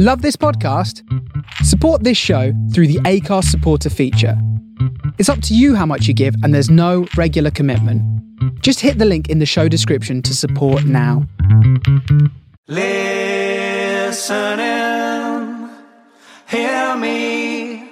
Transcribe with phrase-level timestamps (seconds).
[0.00, 1.02] Love this podcast?
[1.64, 4.40] Support this show through the Acast supporter feature.
[5.18, 8.00] It's up to you how much you give, and there's no regular commitment.
[8.62, 11.26] Just hit the link in the show description to support now.
[12.68, 13.00] Listening,
[16.48, 17.90] hear me.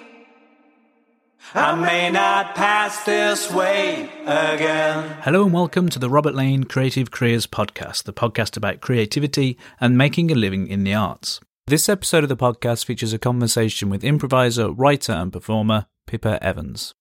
[1.54, 5.16] I may not pass this way again.
[5.22, 9.98] Hello and welcome to the Robert Lane Creative Careers Podcast, the podcast about creativity and
[9.98, 11.40] making a living in the arts.
[11.68, 16.94] This episode of the podcast features a conversation with improviser, writer, and performer Pippa Evans.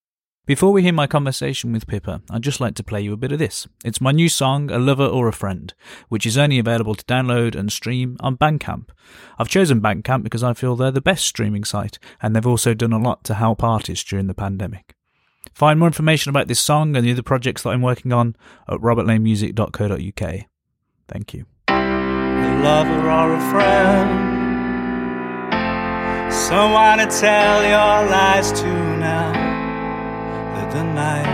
[0.48, 3.32] Before we hear my conversation with Pippa, I'd just like to play you a bit
[3.32, 3.68] of this.
[3.84, 5.72] It's my new song, A Lover or a Friend,
[6.10, 8.90] which is only available to download and stream on Bandcamp.
[9.38, 12.92] I've chosen Bandcamp because I feel they're the best streaming site, and they've also done
[12.92, 14.96] a lot to help artists during the pandemic.
[15.54, 18.36] Find more information about this song and the other projects that I'm working on
[18.68, 20.46] at robertlanemusic.co.uk.
[21.08, 21.46] Thank you.
[21.68, 24.35] A lover or a friend.
[26.30, 28.68] Someone to tell your lies to
[28.98, 29.32] now
[30.56, 31.26] that the night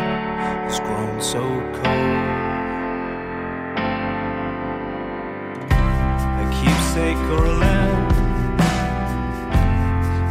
[0.65, 1.41] has grown so
[1.75, 1.87] cold.
[6.39, 8.01] A keepsake or a limb.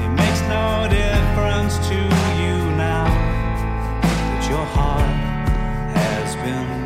[0.05, 1.97] It makes no difference to
[2.41, 3.07] you now
[4.03, 5.17] that your heart
[5.97, 6.80] has been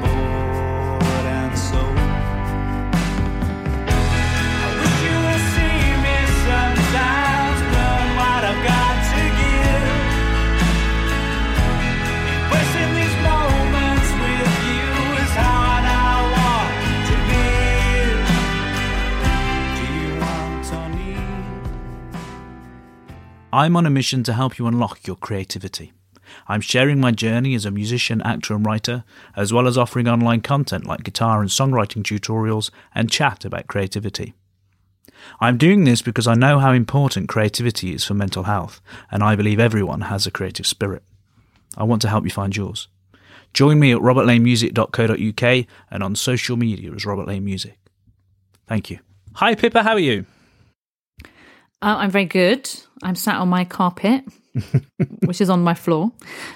[23.55, 25.93] I'm on a mission to help you unlock your creativity.
[26.49, 29.05] I'm sharing my journey as a musician, actor, and writer,
[29.37, 34.35] as well as offering online content like guitar and songwriting tutorials and chat about creativity.
[35.41, 39.37] I'm doing this because I know how important creativity is for mental health, and I
[39.37, 41.05] believe everyone has a creative spirit.
[41.77, 42.89] I want to help you find yours.
[43.53, 47.79] Join me at robertlanemusic.co.uk and on social media as Robert Lane Music.
[48.67, 48.99] Thank you.
[49.35, 50.27] Hi, Pippa, how are you?
[51.85, 52.71] Uh, I'm very good.
[53.03, 54.25] I'm sat on my carpet,
[55.27, 56.13] which is on my floor.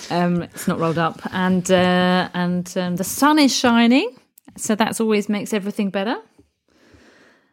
[0.08, 4.16] Um, it's not rolled up, and uh, and um, the sun is shining,
[4.56, 6.16] so that's always makes everything better.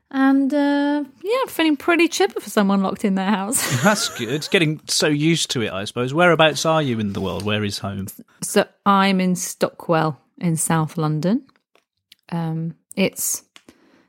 [0.10, 3.82] And uh, yeah, I'm feeling pretty chipper for someone locked in their house.
[3.84, 4.30] That's good.
[4.30, 6.14] It's getting so used to it, I suppose.
[6.14, 7.44] Whereabouts are you in the world?
[7.44, 8.08] Where is home?
[8.42, 11.46] so I'm in Stockwell in South London.
[12.32, 13.44] Um, it's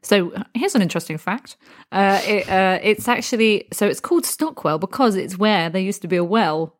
[0.06, 1.56] so here's an interesting fact.
[1.92, 6.08] Uh, it, uh, it's actually so it's called Stockwell because it's where there used to
[6.08, 6.76] be a well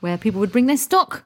[0.00, 1.24] where people would bring their stock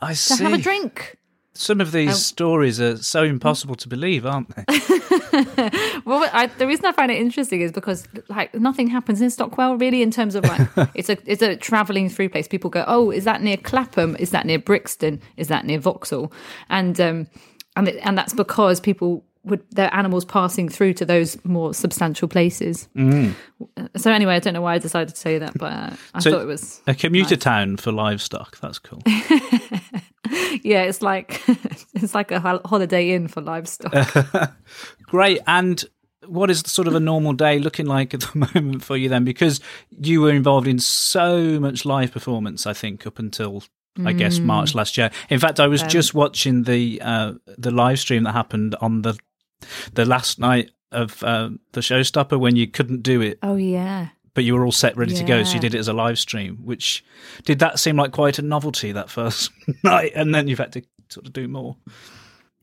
[0.00, 0.42] I to see.
[0.44, 1.16] have a drink.
[1.56, 4.64] Some of these Um, stories are so impossible to believe, aren't they?
[6.04, 9.76] Well, I, the reason I find it interesting is because like nothing happens in Stockwell
[9.76, 12.48] really in terms of like it's a it's a traveling through place.
[12.48, 14.16] People go, oh, is that near Clapham?
[14.18, 15.20] Is that near Brixton?
[15.36, 16.32] Is that near Vauxhall?
[16.68, 17.26] And um
[17.76, 22.28] and it, and that's because people would their animals passing through to those more substantial
[22.28, 22.88] places.
[23.96, 26.30] So anyway, I don't know why I decided to say that, but uh, I So
[26.30, 27.44] thought it was A commuter nice.
[27.44, 28.58] town for livestock.
[28.60, 29.02] That's cool.
[30.62, 30.82] yeah.
[30.82, 31.42] It's like
[31.94, 33.92] it's like a holiday inn for livestock.
[35.02, 35.40] Great.
[35.46, 35.84] And
[36.26, 39.24] what is sort of a normal day looking like at the moment for you then?
[39.24, 39.60] Because
[40.00, 43.62] you were involved in so much live performance, I think, up until
[44.04, 44.44] I guess Mm.
[44.46, 45.10] March last year.
[45.30, 49.02] In fact, I was Um, just watching the uh, the live stream that happened on
[49.02, 49.16] the
[49.92, 54.08] the last night of uh, the showstopper when you couldn't do it oh yeah.
[54.34, 56.18] but you were all set ready to go so you did it as a live
[56.18, 57.04] stream which
[57.44, 59.50] did that seem like quite a novelty that first
[59.84, 61.76] night and then you've had to sort of do more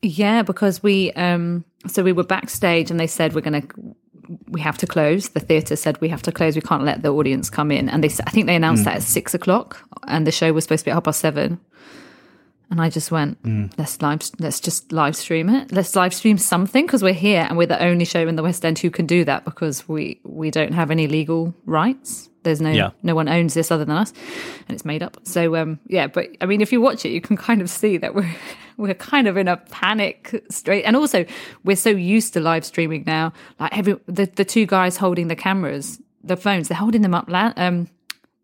[0.02, 3.62] Yeah, because we um so we were backstage and they said we're gonna
[4.48, 5.30] we have to close.
[5.30, 6.54] The theatre said we have to close.
[6.54, 7.88] We can't let the audience come in.
[7.88, 10.80] And they I think they announced that at six o'clock and the show was supposed
[10.80, 11.60] to be at half past seven.
[12.72, 13.36] And I just went,
[13.76, 15.70] let's live, let's just live stream it.
[15.72, 18.64] Let's live stream something because we're here and we're the only show in the West
[18.64, 22.30] End who can do that because we we don't have any legal rights.
[22.44, 22.90] There's no Yeah.
[23.02, 24.14] no one owns this other than us,
[24.66, 25.18] and it's made up.
[25.24, 27.98] So um, yeah, but I mean, if you watch it, you can kind of see
[27.98, 28.34] that we're
[28.78, 31.26] we're kind of in a panic straight, and also
[31.64, 33.34] we're so used to live streaming now.
[33.60, 37.28] Like every the the two guys holding the cameras, the phones, they're holding them up
[37.28, 37.88] la- um,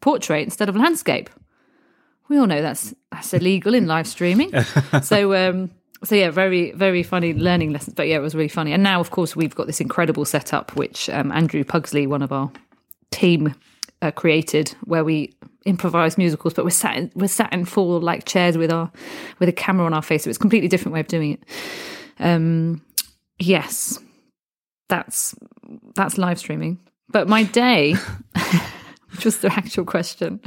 [0.02, 1.30] portrait instead of landscape.
[2.28, 4.52] We all know that's that's illegal in live streaming.
[5.02, 5.70] so um,
[6.04, 7.94] so yeah, very very funny learning lessons.
[7.94, 8.72] But yeah, it was really funny.
[8.72, 12.32] And now, of course, we've got this incredible setup, which um, Andrew Pugsley, one of
[12.32, 12.50] our
[13.10, 13.54] team,
[14.02, 15.34] uh, created, where we
[15.64, 18.90] improvise musicals, but we're sat in, we're sat in full like chairs with our
[19.38, 20.24] with a camera on our face.
[20.24, 21.44] So it's a completely different way of doing it.
[22.20, 22.82] Um,
[23.38, 23.98] yes,
[24.88, 25.34] that's
[25.94, 26.78] that's live streaming.
[27.10, 27.94] But my day,
[29.10, 30.40] which was the actual question,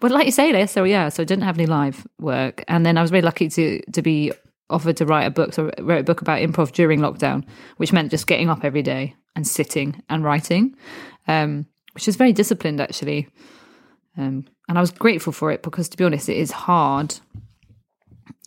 [0.00, 2.84] but like you say, there, so yeah, so I didn't have any live work, and
[2.84, 4.32] then I was very lucky to to be
[4.70, 5.52] offered to write a book.
[5.52, 7.44] So I wrote a book about improv during lockdown,
[7.76, 10.74] which meant just getting up every day and sitting and writing,
[11.28, 13.28] um, which is very disciplined actually.
[14.16, 17.16] Um, and I was grateful for it because, to be honest, it is hard.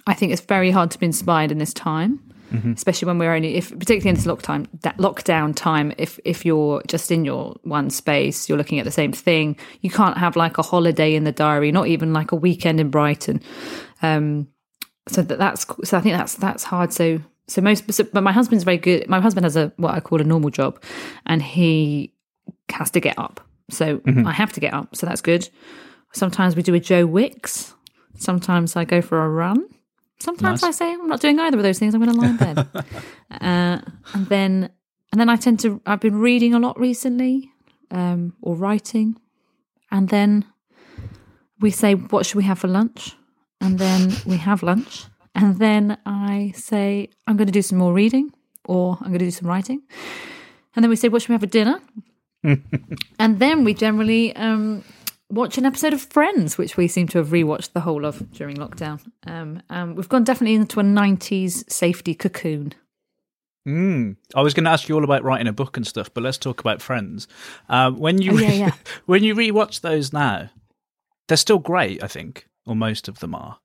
[0.07, 2.33] I think it's very hard to be inspired in this time,
[2.74, 5.94] especially when we're only, if particularly in this lockdown, that lockdown time.
[5.98, 9.57] If if you're just in your one space, you're looking at the same thing.
[9.81, 12.90] You can't have like a holiday in the diary, not even like a weekend in
[12.90, 13.42] Brighton.
[14.01, 14.48] Um,
[15.07, 16.94] so that that's so I think that's that's hard.
[16.94, 17.19] So
[17.50, 19.10] so most, so, but my husband's very good.
[19.10, 20.81] My husband has a what I call a normal job,
[21.25, 22.13] and he
[22.69, 23.42] has to get up.
[23.72, 24.96] So I have to get up.
[24.96, 25.50] So that's good.
[26.13, 27.74] Sometimes we do a Joe Wicks.
[28.16, 29.63] Sometimes I go for a run.
[30.21, 31.94] Sometimes I say I'm not doing either of those things.
[31.94, 32.57] I'm going to lie in bed.
[33.31, 33.80] uh,
[34.13, 34.69] and then
[35.12, 35.81] and then I tend to.
[35.86, 37.51] I've been reading a lot recently,
[37.92, 39.18] um, or writing,
[39.92, 40.45] and then
[41.60, 43.16] we say, "What should we have for lunch?"
[43.62, 45.06] And then we have lunch,
[45.36, 48.31] and then I say, "I'm going to do some more reading,"
[48.65, 49.81] or "I'm going to do some writing,"
[50.75, 51.80] and then we say, "What should we have for dinner?"
[53.19, 54.83] and then we generally um,
[55.30, 58.58] watch an episode of Friends, which we seem to have rewatched the whole of during
[58.58, 59.00] lockdown.
[59.26, 62.74] Um, um, we've gone definitely into a 90s safety cocoon.
[63.68, 64.16] Mm.
[64.36, 66.38] I was going to ask you all about writing a book and stuff, but let's
[66.38, 67.28] talk about Friends.
[67.68, 68.72] Uh, when you Oh, yeah, yeah.
[69.06, 70.50] when you rewatch those now,
[71.28, 72.04] they're still great.
[72.04, 73.60] I think, or most of them are.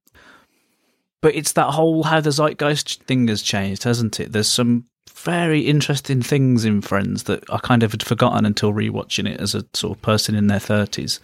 [1.23, 4.33] But it's that whole how the zeitgeist thing has changed, hasn't it?
[4.33, 9.29] There's some very interesting things in Friends that I kind of had forgotten until rewatching
[9.29, 11.21] it as a sort of person in their thirties.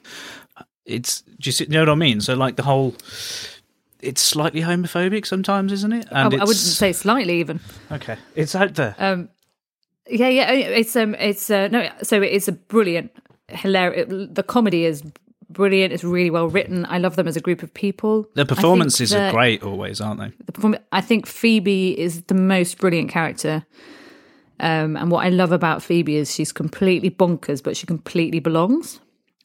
[0.85, 2.21] It's do you, you know what I mean?
[2.21, 2.95] So like the whole.
[4.03, 6.09] It's slightly homophobic sometimes, isn't it?
[6.11, 7.61] I, I wouldn't say slightly even.
[7.93, 8.95] Okay, it's out there.
[8.99, 9.29] Um,
[10.09, 13.13] yeah, yeah, it's um, it's uh, no, so it's a brilliant,
[13.49, 14.07] hilarious.
[14.09, 15.03] The comedy is
[15.53, 15.93] brilliant.
[15.93, 16.87] It's really well written.
[16.87, 18.27] I love them as a group of people.
[18.35, 20.33] The performances are great always, aren't they?
[20.47, 23.67] the perform- I think Phoebe is the most brilliant character.
[24.61, 29.01] Um, and what I love about Phoebe is she's completely bonkers, but she completely belongs.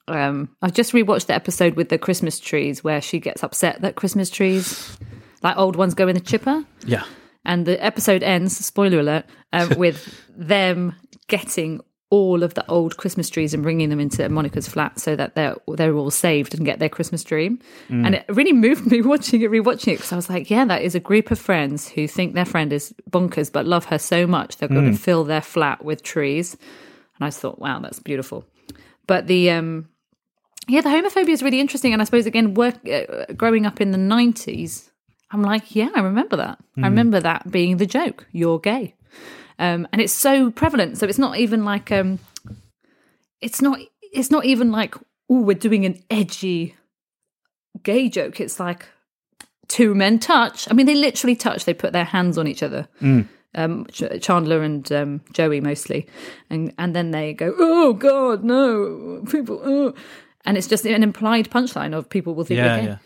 [0.08, 3.96] Um, I've just rewatched the episode with the Christmas trees where she gets upset that
[3.96, 4.98] Christmas trees,
[5.42, 6.64] like old ones, go in the chipper.
[6.86, 7.04] Yeah.
[7.46, 10.96] And the episode ends, spoiler alert, um, with them
[11.28, 11.82] getting
[12.12, 15.56] all of the old Christmas trees and bringing them into Monica's flat so that they're
[15.68, 17.58] they're all saved and get their Christmas tree.
[18.06, 20.84] And it really moved me watching it, rewatching it, because I was like, yeah, that
[20.84, 24.28] is a group of friends who think their friend is bonkers but love her so
[24.28, 26.54] much they're going to fill their flat with trees.
[27.18, 28.46] And I just thought, wow, that's beautiful.
[29.08, 29.90] But the um,
[30.68, 33.92] yeah, the homophobia is really interesting, and I suppose again, work uh, growing up in
[33.92, 34.92] the nineties,
[35.32, 36.60] I'm like, yeah, I remember that.
[36.78, 38.28] I remember that being the joke.
[38.32, 38.96] You're gay,
[39.60, 40.98] um, and it's so prevalent.
[40.98, 42.20] So it's not even like um,
[43.42, 44.96] it's not it's not even like
[45.30, 46.76] oh, we're doing an edgy
[47.84, 48.40] gay joke.
[48.40, 48.88] It's like
[49.68, 50.70] two men touch.
[50.70, 51.66] I mean, they literally touch.
[51.66, 52.88] They put their hands on each other.
[53.58, 56.08] Um, Ch- Chandler and um, Joey mostly,
[56.50, 59.94] and and then they go, "Oh God, no, people!" Oh.
[60.48, 62.98] And it's just an implied punchline of people will think Yeah, yeah.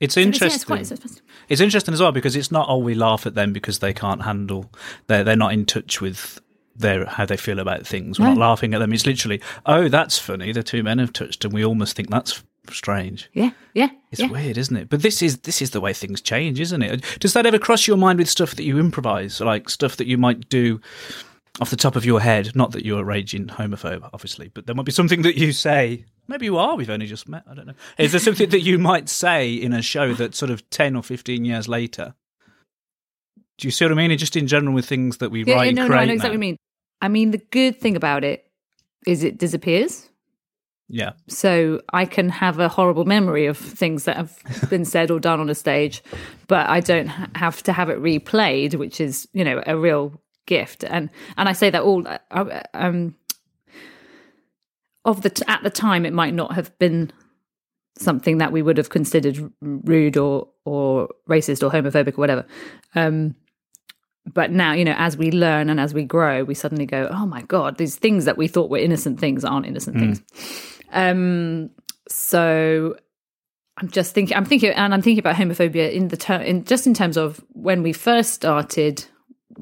[0.00, 0.76] It's So it's- yeah, interesting.
[0.78, 3.78] it's quite- It's interesting as well because it's not oh we laugh at them because
[3.78, 4.70] they can't handle
[5.06, 6.40] they're they're not in touch with
[6.78, 8.18] their how they feel about things.
[8.18, 8.34] We're No.
[8.34, 8.92] not laughing at them.
[8.92, 10.52] It's literally oh that's funny.
[10.52, 13.30] The two men have touched and we almost think that's strange.
[13.32, 14.26] yeah, yeah, It's yeah.
[14.28, 14.88] weird, isn't it?
[14.90, 17.02] But this is this is the way things change, isn't it?
[17.20, 20.18] Does that ever cross your mind with stuff that you improvise, like stuff that you
[20.18, 20.80] might do
[21.60, 22.54] off the top of your head?
[22.54, 26.04] Not that you're a raging homophobe, obviously, but there might be something that you say.
[26.28, 26.76] Maybe you are.
[26.76, 27.44] We've only just met.
[27.48, 27.74] I don't know.
[27.98, 31.02] Is there something that you might say in a show that sort of ten or
[31.02, 32.14] fifteen years later?
[33.58, 34.16] Do you see what I mean?
[34.18, 35.94] Just in general with things that we Yeah, write yeah, and no, no.
[35.96, 36.30] I know exactly now.
[36.30, 36.56] what you mean.
[37.00, 38.44] I mean, the good thing about it
[39.06, 40.08] is it disappears.
[40.88, 44.38] Yeah, So I can have a horrible memory of things that have
[44.70, 46.00] been said or done on a stage,
[46.46, 50.84] but I don't have to have it replayed, which is you know a real gift.
[50.84, 53.14] And and I say that all uh, um,
[55.04, 57.12] of the t- at the time it might not have been
[57.98, 62.46] something that we would have considered rude or or racist or homophobic or whatever.
[62.94, 63.36] Um,
[64.32, 67.26] but now you know as we learn and as we grow we suddenly go oh
[67.26, 70.20] my god these things that we thought were innocent things aren't innocent things
[70.92, 71.70] um
[72.08, 72.96] so
[73.76, 76.86] i'm just thinking i'm thinking and i'm thinking about homophobia in the term in just
[76.86, 79.04] in terms of when we first started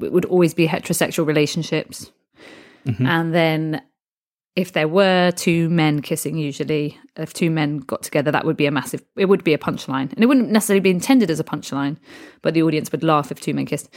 [0.01, 2.11] it would always be heterosexual relationships.
[3.07, 3.81] And then
[4.55, 8.65] if there were two men kissing usually if two men got together that would be
[8.65, 10.13] a massive it would be a punchline.
[10.13, 11.97] And it wouldn't necessarily be intended as a punchline
[12.41, 13.89] but the audience would laugh if two men kissed.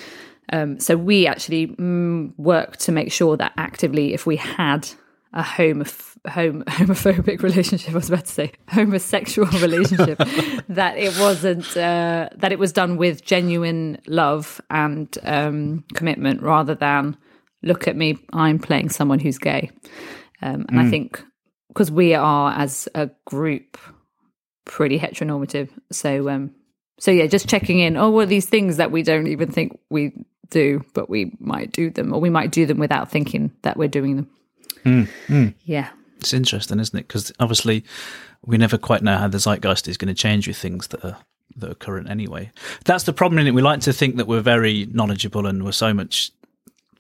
[0.53, 4.89] Um, so we actually mm, work to make sure that actively, if we had
[5.33, 5.85] a home,
[6.29, 10.19] home homophobic relationship, I was about to say homosexual relationship,
[10.69, 16.75] that it wasn't uh, that it was done with genuine love and um, commitment rather
[16.75, 17.17] than
[17.63, 19.71] look at me, I'm playing someone who's gay.
[20.41, 21.23] Um, and I think
[21.69, 23.77] because we are as a group
[24.65, 26.55] pretty heteronormative, so um,
[27.01, 27.97] so yeah, just checking in.
[27.97, 30.13] Oh, what are these things that we don't even think we
[30.51, 33.89] do, but we might do them, or we might do them without thinking that we're
[33.89, 34.31] doing them.
[34.85, 35.55] Mm, mm.
[35.65, 35.91] Yeah.
[36.19, 37.07] It's interesting, isn't it?
[37.07, 37.85] Because obviously,
[38.45, 41.17] we never quite know how the zeitgeist is going to change with things that are
[41.57, 42.51] that are current anyway.
[42.85, 43.55] That's the problem in it.
[43.55, 46.31] We like to think that we're very knowledgeable and we're so much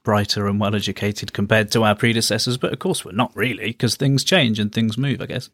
[0.02, 3.94] brighter and well educated compared to our predecessors, but of course we're not really because
[3.94, 5.20] things change and things move.
[5.20, 5.50] I guess.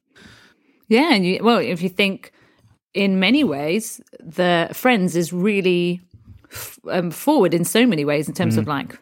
[0.89, 2.33] Yeah, and you, well, if you think
[2.93, 6.01] in many ways, the Friends is really
[6.53, 8.69] f- um, forward in so many ways in terms of mm.
[8.69, 8.99] like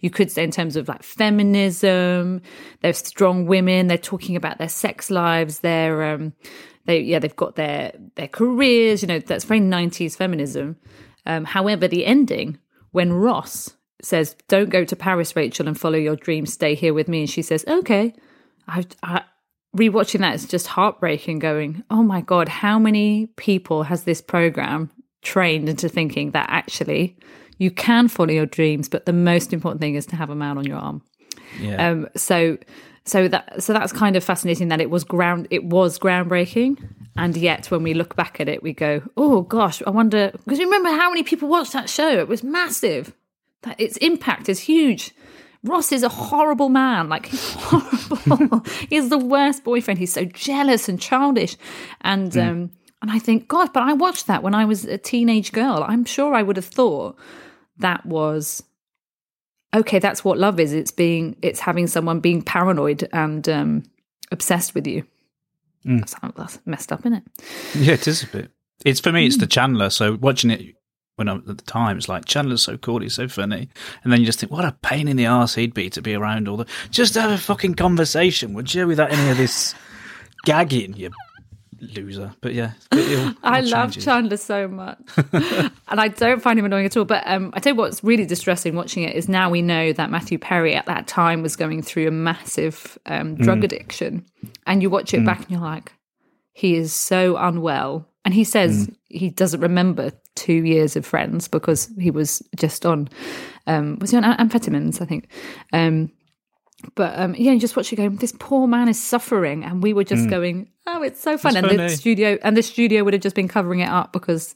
[0.00, 2.42] you could say in terms of like feminism.
[2.80, 3.86] They're strong women.
[3.86, 5.60] They're talking about their sex lives.
[5.60, 6.32] They're um,
[6.86, 9.02] they yeah they've got their their careers.
[9.02, 10.76] You know that's very nineties feminism.
[11.24, 12.58] Um, however, the ending
[12.92, 16.52] when Ross says, "Don't go to Paris, Rachel, and follow your dreams.
[16.52, 18.14] Stay here with me," and she says, "Okay."
[18.68, 19.22] I, I
[19.76, 21.38] rewatching that it's just heartbreaking.
[21.38, 24.90] Going, oh my god, how many people has this program
[25.22, 27.16] trained into thinking that actually
[27.58, 30.58] you can follow your dreams, but the most important thing is to have a man
[30.58, 31.02] on your arm.
[31.60, 31.88] Yeah.
[31.88, 32.58] Um, so
[33.04, 36.82] so that so that's kind of fascinating that it was ground it was groundbreaking.
[37.16, 40.58] And yet when we look back at it we go oh gosh i wonder because
[40.58, 42.18] you remember how many people watched that show?
[42.18, 43.14] It was massive.
[43.62, 45.12] That its impact is huge.
[45.62, 47.08] Ross is a horrible man.
[47.08, 48.64] Like he's horrible.
[48.88, 49.98] He's the worst boyfriend.
[49.98, 51.56] He's so jealous and childish.
[52.02, 52.70] And um
[53.02, 55.84] and i think god but i watched that when i was a teenage girl.
[55.86, 57.16] I'm sure i would have thought
[57.78, 58.62] that was
[59.74, 63.82] okay that's what love is it's being it's having someone being paranoid and um
[64.32, 65.04] obsessed with you
[65.84, 67.24] that's, that's messed up isn't it
[67.76, 68.50] Yeah, it is a bit.
[68.84, 69.24] It's for me.
[69.26, 69.88] It's the Chandler.
[69.88, 70.74] So watching it
[71.14, 73.00] when I'm at the time, it's like Chandler's so cool.
[73.00, 73.68] He's so funny,
[74.04, 76.14] and then you just think, what a pain in the arse he'd be to be
[76.14, 76.66] around all the.
[76.90, 79.74] Just have a fucking conversation, would you, without any of this
[80.44, 81.10] gagging, you
[81.80, 82.32] loser.
[82.40, 84.04] But yeah, it'll- I it'll love change.
[84.04, 84.98] Chandler so much,
[85.32, 87.04] and I don't find him annoying at all.
[87.04, 90.10] But um, I tell you what's really distressing watching it is now we know that
[90.10, 94.24] Matthew Perry at that time was going through a massive um, drug addiction,
[94.66, 95.92] and you watch it back and you're like,
[96.52, 101.90] he is so unwell, and he says he doesn't remember two years of Friends because
[101.98, 103.08] he was just on,
[103.66, 105.00] um, was he on amphetamines?
[105.00, 105.28] I think.
[106.94, 108.16] But um, yeah, you just watch it going.
[108.16, 111.58] This poor man is suffering, and we were just going, "Oh, it's so fun!" It's
[111.58, 111.76] and funny.
[111.76, 114.54] the studio and the studio would have just been covering it up because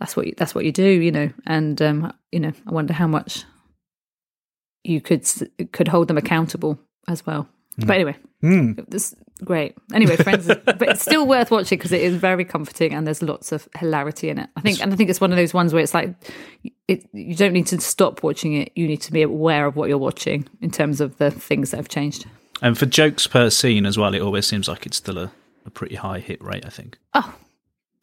[0.00, 1.30] that's what you, that's what you do, you know.
[1.46, 3.44] And um, you know, I wonder how much
[4.84, 5.26] you could
[5.72, 7.48] could hold them accountable as well.
[7.78, 8.16] But anyway,
[8.88, 9.76] this great.
[9.92, 13.52] Anyway, friends, but it's still worth watching because it is very comforting and there's lots
[13.52, 14.50] of hilarity in it.
[14.56, 16.14] I think, and I think it's one of those ones where it's like,
[16.88, 18.72] it, you don't need to stop watching it.
[18.74, 21.76] You need to be aware of what you're watching in terms of the things that
[21.76, 22.26] have changed.
[22.62, 25.30] And for jokes per scene as well, it always seems like it's still a,
[25.66, 26.64] a pretty high hit rate.
[26.66, 26.98] I think.
[27.14, 27.32] Oh,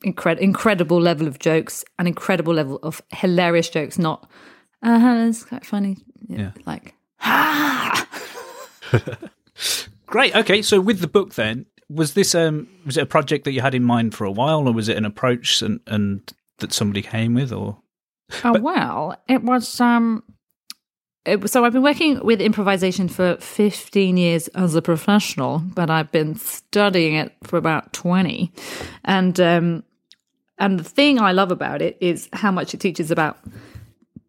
[0.04, 3.98] incredible, incredible level of jokes, an incredible level of hilarious jokes.
[3.98, 4.30] Not,
[4.82, 5.98] uh huh, it's quite funny.
[6.30, 6.52] Yeah.
[6.66, 8.08] Like, ah,
[10.06, 10.36] Great.
[10.36, 13.62] Okay, so with the book, then was this um was it a project that you
[13.62, 17.02] had in mind for a while, or was it an approach and and that somebody
[17.02, 17.78] came with, or
[18.44, 20.24] Oh well, it was um
[21.26, 26.12] it so I've been working with improvisation for 15 years as a professional, but I've
[26.12, 28.52] been studying it for about 20.
[29.04, 29.84] And um
[30.58, 33.38] and the thing I love about it is how much it teaches about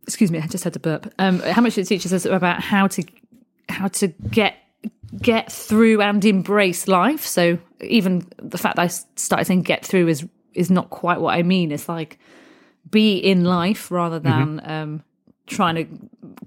[0.03, 1.13] excuse me, I just had to burp.
[1.19, 3.05] Um how much it teaches us about how to
[3.69, 4.57] how to get
[5.21, 7.25] get through and embrace life.
[7.25, 11.35] So even the fact that I started saying get through is is not quite what
[11.35, 11.73] I mean.
[11.73, 12.19] It's like
[12.91, 15.03] be in life rather than um,
[15.47, 15.87] trying to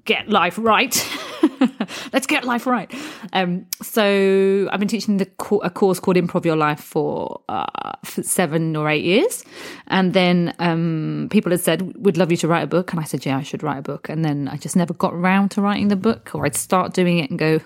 [0.05, 0.95] get life right.
[2.13, 2.93] Let's get life right.
[3.33, 7.93] Um, so I've been teaching the co- a course called Improv Your Life for, uh,
[8.03, 9.43] for seven or eight years,
[9.87, 13.03] and then um, people had said we'd love you to write a book, and I
[13.03, 15.61] said yeah, I should write a book, and then I just never got around to
[15.61, 17.59] writing the book, or I'd start doing it and go,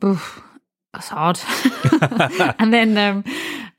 [0.00, 1.38] that's hard.
[2.58, 3.24] and then um,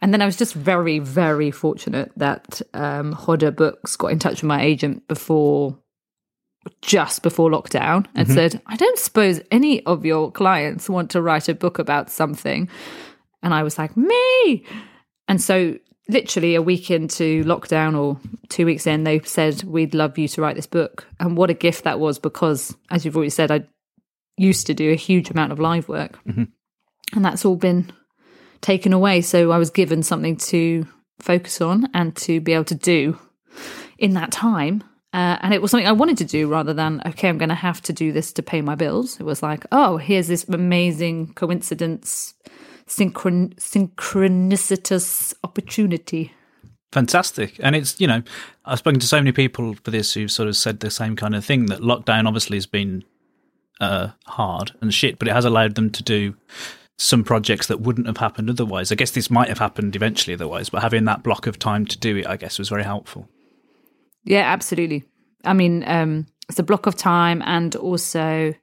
[0.02, 4.42] and then I was just very, very fortunate that um Hodder Books got in touch
[4.42, 5.78] with my agent before
[6.82, 11.50] just before lockdown and said, I don't suppose any of your clients want to write
[11.50, 12.70] a book about something.
[13.42, 14.66] And I was like, me.
[15.28, 15.78] And so
[16.10, 20.42] literally a week into lockdown or two weeks in, they said, We'd love you to
[20.42, 21.08] write this book.
[21.20, 23.64] And what a gift that was because, as you've already said, I
[24.38, 26.20] used to do a huge amount of live work.
[27.16, 27.92] And that's all been
[28.62, 29.22] taken away.
[29.22, 30.86] So I was given something to
[31.20, 33.18] focus on and to be able to do
[33.98, 34.84] in that time.
[35.12, 37.56] Uh, and it was something I wanted to do rather than, okay, I'm going to
[37.56, 39.20] have to do this to pay my bills.
[39.20, 42.36] It was like, oh, here's this amazing coincidence,
[42.88, 46.32] synchron- synchronicitous opportunity.
[46.92, 47.60] Fantastic.
[47.62, 48.22] And it's, you know,
[48.66, 51.36] I've spoken to so many people for this who've sort of said the same kind
[51.36, 53.04] of thing that lockdown obviously has been
[53.80, 56.36] uh, hard and shit, but it has allowed them to do
[57.00, 58.92] some projects that wouldn't have happened otherwise.
[58.92, 61.98] I guess this might have happened eventually otherwise, but having that block of time to
[61.98, 63.30] do it, I guess, was very helpful.
[64.26, 65.06] Yeah, absolutely.
[65.46, 68.54] I mean, um, it's a block of time, and also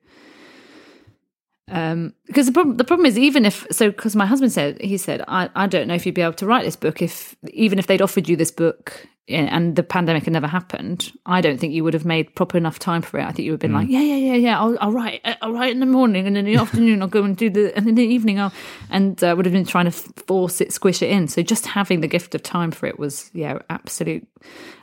[1.68, 4.98] um, because the problem the problem is even if so because my husband said he
[4.98, 7.78] said I, I don't know if you'd be able to write this book if even
[7.78, 11.12] if they'd offered you this book and the pandemic had never happened.
[11.26, 13.24] I don't think you would have made proper enough time for it.
[13.24, 15.34] I think you would have been like yeah yeah yeah yeah I'll, I'll write eh,
[15.42, 17.88] I'll write in the morning and in the afternoon I'll go and do the and
[17.88, 18.52] in the evening I'll
[18.90, 21.28] and uh, would have been trying to force it squish it in.
[21.28, 24.26] So just having the gift of time for it was yeah absolute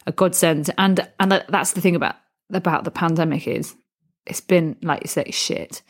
[0.06, 0.70] a godsend.
[0.78, 2.16] And and that's the thing about
[2.52, 3.76] about the pandemic is
[4.26, 5.82] it's been like you say shit.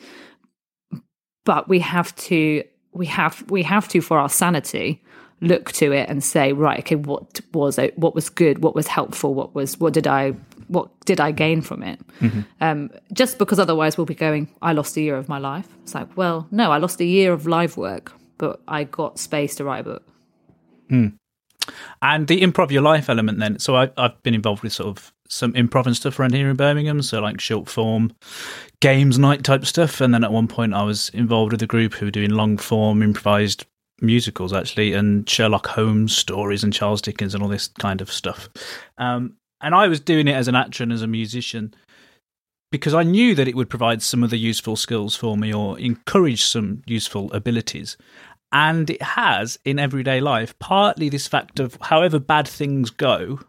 [1.45, 5.03] But we have to we have we have to for our sanity
[5.43, 7.97] look to it and say right okay what was it?
[7.97, 8.63] What was good?
[8.63, 9.33] What was helpful?
[9.33, 10.31] What was what did i
[10.67, 11.99] what did i gain from it?
[12.61, 15.67] Um, just because otherwise we'll be going i lost a year of my life.
[15.83, 19.55] It's like well no i lost a year of live work but i got space
[19.55, 20.03] to write a book.
[22.01, 23.59] And the improv your life element then.
[23.59, 26.55] So I, I've been involved with sort of some improv and stuff around here in
[26.55, 27.01] Birmingham.
[27.01, 28.13] So like short form
[28.81, 30.01] games night type stuff.
[30.01, 32.57] And then at one point I was involved with a group who were doing long
[32.57, 33.65] form improvised
[34.03, 38.49] musicals actually and Sherlock Holmes stories and Charles Dickens and all this kind of stuff.
[38.97, 41.73] Um, and I was doing it as an actor and as a musician
[42.71, 45.79] because I knew that it would provide some of the useful skills for me or
[45.79, 47.97] encourage some useful abilities.
[48.51, 53.39] And it has in everyday life, partly this fact of however bad things go,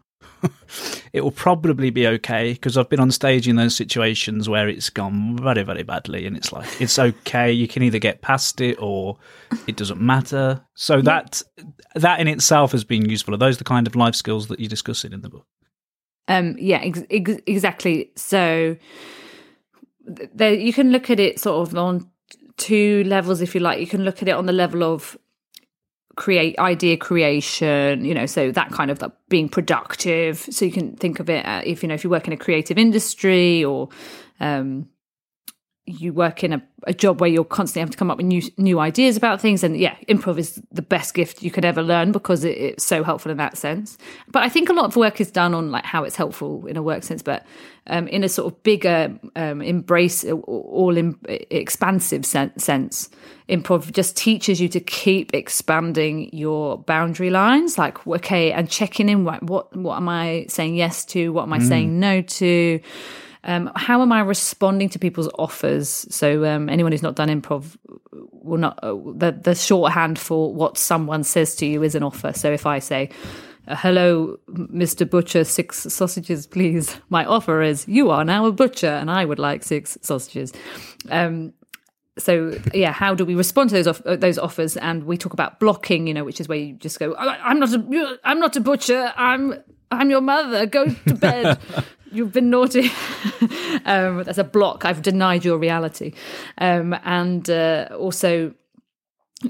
[1.13, 4.89] it will probably be okay because I've been on stage in those situations where it's
[4.89, 6.25] gone very, very badly.
[6.25, 7.51] And it's like, it's okay.
[7.51, 9.17] You can either get past it or
[9.67, 10.61] it doesn't matter.
[10.73, 11.41] So that,
[11.95, 13.33] that in itself has been useful.
[13.33, 15.45] Are those the kind of life skills that you're discussing in the book?
[16.27, 18.11] Um, yeah, ex- ex- exactly.
[18.15, 18.77] So
[20.05, 22.09] there, you can look at it sort of on
[22.57, 23.79] two levels, if you like.
[23.79, 25.17] You can look at it on the level of
[26.15, 30.39] create idea creation, you know, so that kind of like being productive.
[30.39, 32.37] So you can think of it uh, if you know if you work in a
[32.37, 33.89] creative industry or
[34.39, 34.87] um,
[35.87, 38.41] you work in a, a job where you're constantly having to come up with new
[38.57, 39.63] new ideas about things.
[39.63, 43.03] And yeah improv is the best gift you could ever learn because it, it's so
[43.03, 43.97] helpful in that sense.
[44.29, 46.75] But i think a lot of work is done on like how it's helpful in
[46.75, 47.21] a work sense.
[47.21, 47.45] But
[47.87, 53.09] um, in a sort of bigger um, embrace all in, expansive sen- sense
[53.47, 57.77] improv just teaches you to keep expanding your boundary lines.
[57.77, 61.31] Like okay and checking in what what, what am i saying yes to?
[61.31, 62.79] What am i saying no to
[63.45, 66.05] um, how am I responding to people's offers?
[66.09, 67.77] So um, anyone who's not done improv
[68.31, 72.33] will not uh, the the shorthand for what someone says to you is an offer.
[72.33, 73.09] So if I say,
[73.67, 75.09] uh, "Hello, Mr.
[75.09, 79.39] Butcher, six sausages, please," my offer is, "You are now a butcher, and I would
[79.39, 80.51] like six sausages."
[81.09, 81.53] Um,
[82.17, 84.77] so yeah, how do we respond to those off- uh, those offers?
[84.77, 87.59] And we talk about blocking, you know, which is where you just go, "I- "I'm
[87.59, 89.13] not a I'm not a butcher.
[89.15, 89.53] I'm
[89.91, 90.65] I'm your mother.
[90.65, 91.59] Go to bed."
[92.15, 92.91] You've been naughty.
[93.85, 94.85] um, that's a block.
[94.85, 96.13] I've denied your reality.
[96.57, 98.53] Um, and uh, also,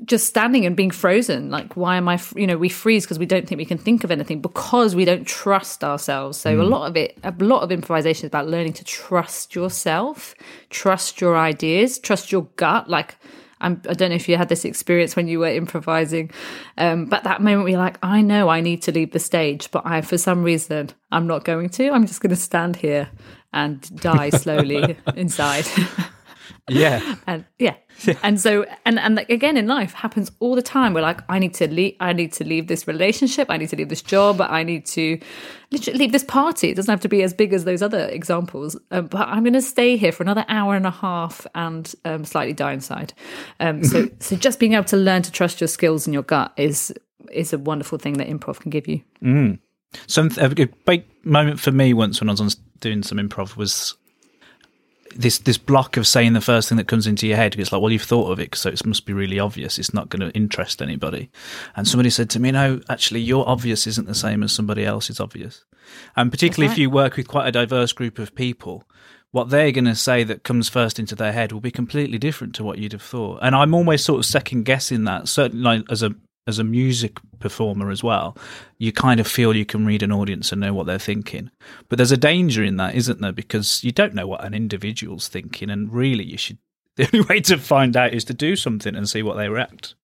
[0.03, 1.51] just standing and being frozen.
[1.51, 4.03] Like, why am i you know, we freeze because we don't think we can think
[4.03, 6.39] of anything because we don't trust ourselves.
[6.39, 10.33] So, a lot of it, a lot of improvisation is about learning to trust yourself,
[10.71, 12.89] trust your ideas, trust your gut.
[12.89, 13.17] Like,
[13.61, 16.31] I'm, I don't know if you had this experience when you were improvising,
[16.77, 19.71] um, but that moment where you're like, I know I need to leave the stage,
[19.71, 21.89] but I, for some reason, I'm not going to.
[21.89, 23.09] I'm just going to stand here
[23.53, 25.65] and die slowly inside.
[26.69, 27.15] Yeah.
[27.27, 27.75] and yeah.
[28.23, 30.93] and so and and like, again in life happens all the time.
[30.93, 33.49] We're like i need to leave i need to leave this relationship.
[33.49, 34.41] I need to leave this job.
[34.41, 35.19] I need to
[35.71, 36.69] literally leave this party.
[36.69, 38.77] It doesn't have to be as big as those other examples.
[38.91, 42.25] Um, but i'm going to stay here for another hour and a half and um,
[42.25, 43.13] slightly die inside.
[43.59, 46.53] Um, so so just being able to learn to trust your skills and your gut
[46.57, 46.93] is
[47.31, 49.01] is a wonderful thing that improv can give you.
[49.23, 49.59] Mm.
[50.07, 53.95] Some a big moment for me once when I was on, doing some improv was
[55.15, 57.55] this this block of saying the first thing that comes into your head.
[57.55, 59.79] It's like, well, you've thought of it, so it must be really obvious.
[59.79, 61.29] It's not going to interest anybody.
[61.75, 65.19] And somebody said to me, no, actually, your obvious isn't the same as somebody else's
[65.19, 65.63] obvious.
[66.15, 68.83] And particularly if you work with quite a diverse group of people,
[69.31, 72.55] what they're going to say that comes first into their head will be completely different
[72.55, 73.39] to what you'd have thought.
[73.41, 76.15] And I'm always sort of second guessing that, certainly as a
[76.47, 78.37] as a music performer as well,
[78.77, 81.49] you kind of feel you can read an audience and know what they're thinking.
[81.89, 83.31] But there's a danger in that, isn't there?
[83.31, 86.57] Because you don't know what an individual's thinking, and really, you should.
[86.97, 89.95] The only way to find out is to do something and see what they react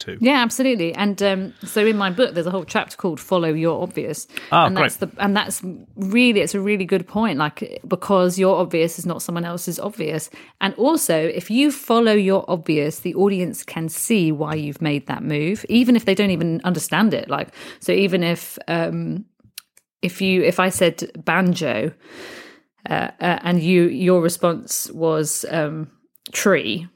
[0.00, 0.16] to.
[0.20, 0.94] Yeah, absolutely.
[0.94, 4.66] And um, so in my book, there's a whole chapter called "Follow Your Obvious," Ah,
[4.66, 5.62] and that's the and that's
[5.96, 7.38] really it's a really good point.
[7.38, 10.30] Like because your obvious is not someone else's obvious,
[10.60, 15.22] and also if you follow your obvious, the audience can see why you've made that
[15.22, 17.28] move, even if they don't even understand it.
[17.28, 19.24] Like so, even if um,
[20.02, 21.92] if you if I said banjo,
[22.88, 25.90] uh, uh, and you your response was um,
[26.32, 26.88] tree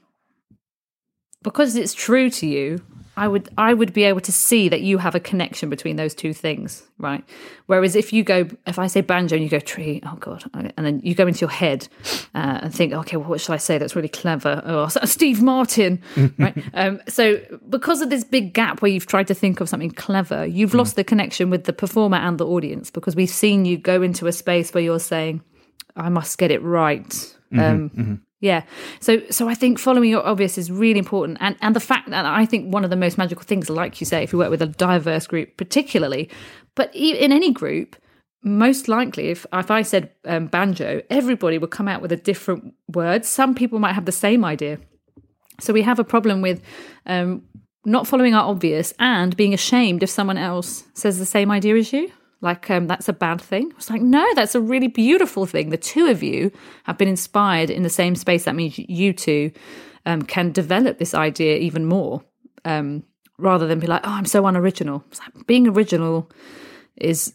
[1.43, 2.81] because it's true to you
[3.15, 6.15] i would i would be able to see that you have a connection between those
[6.15, 7.23] two things right?
[7.65, 10.71] Whereas if you go if i say banjo and you go tree oh god and
[10.77, 11.87] then you go into your head
[12.33, 13.77] uh, and think okay well, what should i say?
[13.77, 14.61] That's really clever.
[14.65, 16.01] Oh steve martin
[16.39, 16.57] right?
[16.73, 20.45] Um, so because of this big gap where you've tried to think of something clever
[20.45, 24.01] you've lost the connection with the performer and the audience because we've seen you go
[24.01, 25.41] into a space where you're saying
[25.95, 27.35] i must get it right.
[27.55, 28.63] Um, yeah.
[28.99, 31.37] So so I think following your obvious is really important.
[31.39, 34.05] And and the fact that I think one of the most magical things, like you
[34.05, 36.29] say, if you work with a diverse group particularly,
[36.75, 37.95] but in any group,
[38.43, 42.73] most likely if if I said um, banjo, everybody would come out with a different
[42.89, 43.23] word.
[43.23, 44.77] Some people might have the same idea.
[45.61, 46.61] So we have a problem with
[47.05, 47.43] um,
[47.85, 51.93] not following our obvious and being ashamed if someone else says the same idea as
[51.93, 52.11] you.
[52.43, 53.71] Like um, that's a bad thing.
[53.77, 55.69] It's like no, that's a really beautiful thing.
[55.69, 56.51] The two of you
[56.83, 58.43] have been inspired in the same space.
[58.43, 59.51] That means you two
[60.05, 62.21] um, can develop this idea even more,
[62.65, 63.03] um,
[63.37, 65.05] rather than be like, oh, I'm so unoriginal.
[65.19, 66.29] Like being original
[66.97, 67.33] is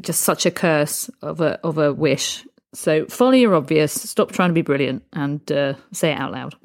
[0.00, 2.46] just such a curse of a of a wish.
[2.72, 3.92] So follow your obvious.
[3.92, 6.56] Stop trying to be brilliant and uh, say it out loud.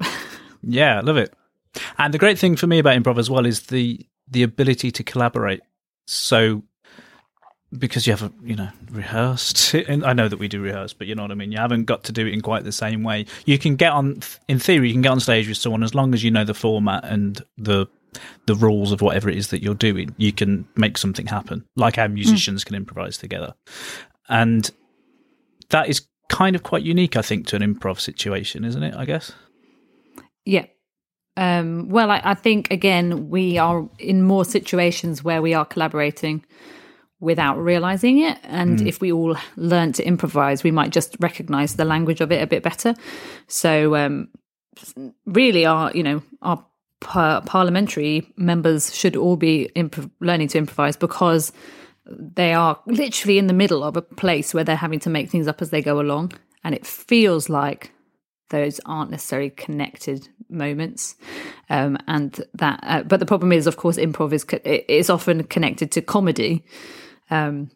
[0.62, 1.34] Yeah, love it.
[1.98, 5.02] And the great thing for me about improv as well is the the ability to
[5.02, 5.60] collaborate.
[6.06, 6.62] So
[7.76, 9.74] because you haven't, you know, rehearsed.
[9.88, 11.52] And I know that we do rehearse, but you know what I mean.
[11.52, 13.26] You haven't got to do it in quite the same way.
[13.46, 16.14] You can get on, in theory, you can get on stage with someone as long
[16.14, 17.86] as you know the format and the
[18.44, 20.14] the rules of whatever it is that you're doing.
[20.18, 23.54] You can make something happen, like how musicians can improvise together,
[24.28, 24.70] and
[25.70, 28.94] that is kind of quite unique, I think, to an improv situation, isn't it?
[28.94, 29.32] I guess.
[30.44, 30.66] Yeah.
[31.38, 36.44] Um, well, I, I think again we are in more situations where we are collaborating
[37.22, 41.84] without realizing it, and if we all learn to improvise, we might just recognize the
[41.84, 42.94] language of it a bit better.
[43.46, 44.28] So, um,
[45.24, 46.62] really, our you know our
[47.00, 51.52] par- parliamentary members should all be improv- learning to improvise because
[52.04, 55.46] they are literally in the middle of a place where they're having to make things
[55.46, 56.32] up as they go along,
[56.64, 57.92] and it feels like
[58.50, 61.14] those aren't necessarily connected moments.
[61.70, 65.44] Um, and that uh, but the problem is of course improv is co- is often
[65.44, 66.64] connected to comedy
[67.32, 67.70] um,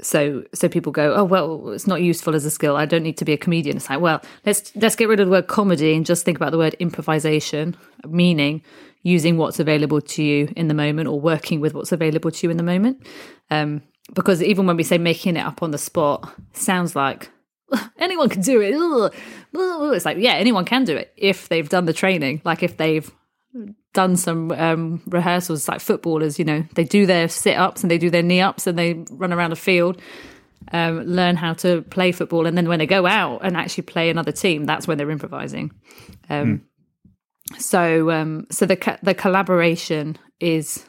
[0.00, 2.76] so so people go oh well it's not useful as a skill.
[2.76, 3.76] I don't need to be a comedian.
[3.76, 6.50] It's like well let's let's get rid of the word comedy and just think about
[6.50, 7.76] the word improvisation
[8.08, 8.62] meaning
[9.02, 12.50] using what's available to you in the moment or working with what's available to you
[12.50, 13.06] in the moment.
[13.50, 13.82] Um,
[14.14, 17.30] because even when we say making it up on the spot sounds like
[17.98, 18.74] anyone can do it.
[19.54, 22.42] It's like, yeah, anyone can do it if they've done the training.
[22.44, 23.10] Like if they've
[23.92, 27.98] done some um, rehearsals, like footballers, you know, they do their sit ups and they
[27.98, 30.00] do their knee ups and they run around a field,
[30.72, 32.46] um, learn how to play football.
[32.46, 35.72] And then when they go out and actually play another team, that's when they're improvising.
[36.30, 36.62] Um,
[37.58, 40.86] So, um, so the the collaboration is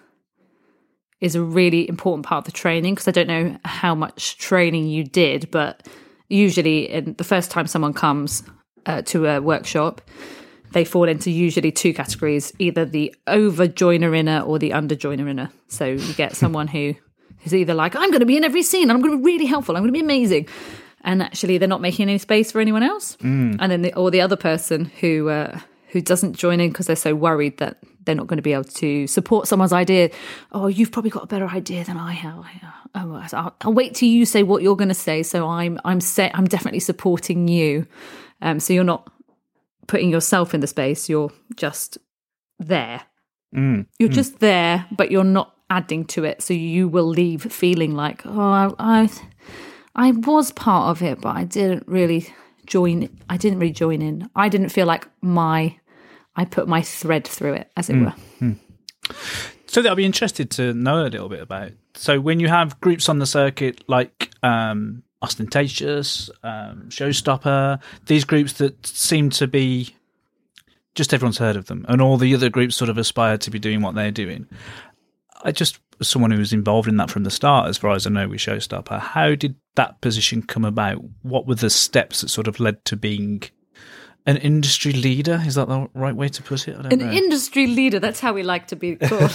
[1.19, 4.87] is a really important part of the training because I don't know how much training
[4.87, 5.87] you did, but
[6.29, 8.43] usually in the first time someone comes
[8.85, 10.01] uh, to a workshop,
[10.73, 15.27] they fall into usually two categories: either the over joiner inner or the under joiner
[15.27, 15.49] inner.
[15.67, 16.95] So you get someone who
[17.45, 19.23] is either like, "I'm going to be in every scene, and I'm going to be
[19.23, 20.47] really helpful, I'm going to be amazing,"
[21.01, 23.17] and actually they're not making any space for anyone else,
[23.59, 25.59] and then the, or the other person who uh,
[25.89, 28.63] who doesn't join in because they're so worried that they're not going to be able
[28.65, 30.09] to support someone's idea.
[30.51, 32.45] Oh, you've probably got a better idea than I have.
[32.95, 35.23] Oh, I'll, I'll wait till you say what you're going to say.
[35.23, 36.31] So I'm I'm set.
[36.35, 37.87] I'm definitely supporting you.
[38.41, 39.09] Um, so you're not
[39.87, 41.09] putting yourself in the space.
[41.09, 41.97] You're just
[42.59, 43.01] there.
[43.55, 44.13] Mm, you're mm.
[44.13, 46.41] just there, but you're not adding to it.
[46.41, 49.09] So you will leave feeling like, oh, I, I,
[49.95, 52.33] I was part of it, but I didn't really
[52.65, 53.09] join.
[53.29, 54.29] I didn't really join in.
[54.35, 55.77] I didn't feel like my.
[56.35, 58.05] I put my thread through it, as it mm,
[58.39, 58.55] were.
[59.67, 61.71] So that I'd be interested to know a little bit about.
[61.95, 68.53] So when you have groups on the circuit like um, Austentatious, um, Showstopper, these groups
[68.53, 69.95] that seem to be
[70.95, 73.57] just everyone's heard of them, and all the other groups sort of aspire to be
[73.57, 74.47] doing what they're doing.
[75.43, 78.05] I just, as someone who was involved in that from the start, as far as
[78.05, 81.03] I know, with Showstopper, how did that position come about?
[81.21, 83.43] What were the steps that sort of led to being
[84.25, 85.41] an industry leader?
[85.45, 86.77] Is that the right way to put it?
[86.77, 87.11] I don't An know.
[87.11, 87.99] industry leader.
[87.99, 89.33] That's how we like to be called.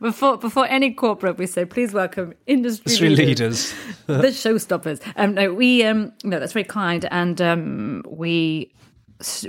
[0.00, 3.72] before before any corporate, we say, please welcome industry, Industry leaders.
[3.72, 3.74] leaders.
[4.06, 5.00] the showstoppers.
[5.16, 8.72] Um, no, we um, no, that's very kind, and um, we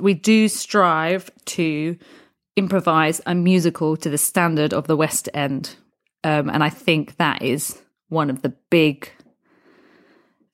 [0.02, 1.98] we do strive to
[2.56, 5.76] improvise a musical to the standard of the West End,
[6.24, 9.10] um, and I think that is one of the big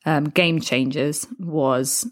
[0.06, 1.28] um, game changers.
[1.40, 2.08] Was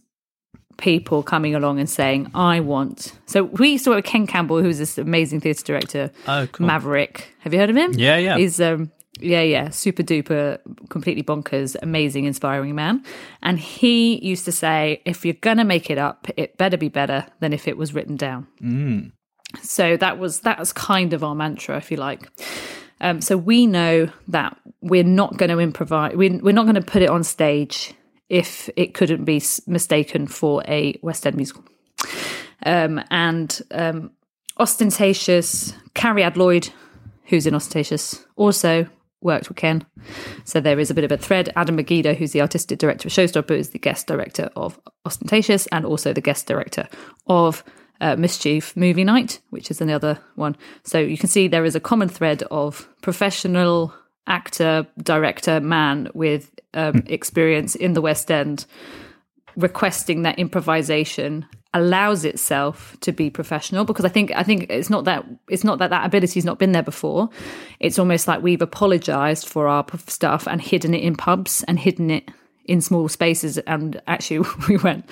[0.77, 4.61] people coming along and saying, "I want." So we used to work with Ken Campbell,
[4.61, 6.67] who's this amazing theatre director, Oh, cool.
[6.67, 7.33] Maverick.
[7.39, 7.93] Have you heard of him?
[7.93, 8.37] Yeah, yeah.
[8.37, 10.57] He's um yeah, yeah, super duper,
[10.89, 13.03] completely bonkers, amazing, inspiring man.
[13.43, 17.27] And he used to say, if you're gonna make it up, it better be better
[17.39, 18.47] than if it was written down.
[19.61, 22.27] So that was that was kind of our mantra, if you like.
[23.01, 26.15] Um, so we know that we're not going to improvise.
[26.15, 27.93] We're, we're not going to put it on stage
[28.33, 31.63] if it couldn't be mistaken for a West End musical.
[32.65, 34.11] Um, and um,
[34.57, 36.69] Austentatious Carrie Ad Lloyd,
[37.25, 38.87] who's in Austentatious, also
[39.21, 39.85] worked with Ken.
[40.45, 41.53] So there is a bit of a thread.
[41.55, 45.85] Adam Meggido, who's the artistic director of Showstopper, is the guest director of Austentatious and
[45.85, 46.87] also the guest director
[47.27, 47.63] of
[48.01, 50.57] uh, Mischief Movie Night, which is another one.
[50.83, 53.93] So you can see there is a common thread of professional
[54.27, 58.65] actor, director, man with um, experience in the West End
[59.55, 65.05] requesting that improvisation allows itself to be professional because I think I think it's not
[65.05, 67.29] that it's not that that ability's not been there before.
[67.79, 72.11] It's almost like we've apologized for our stuff and hidden it in pubs and hidden
[72.11, 72.29] it
[72.65, 75.05] in small spaces and actually we went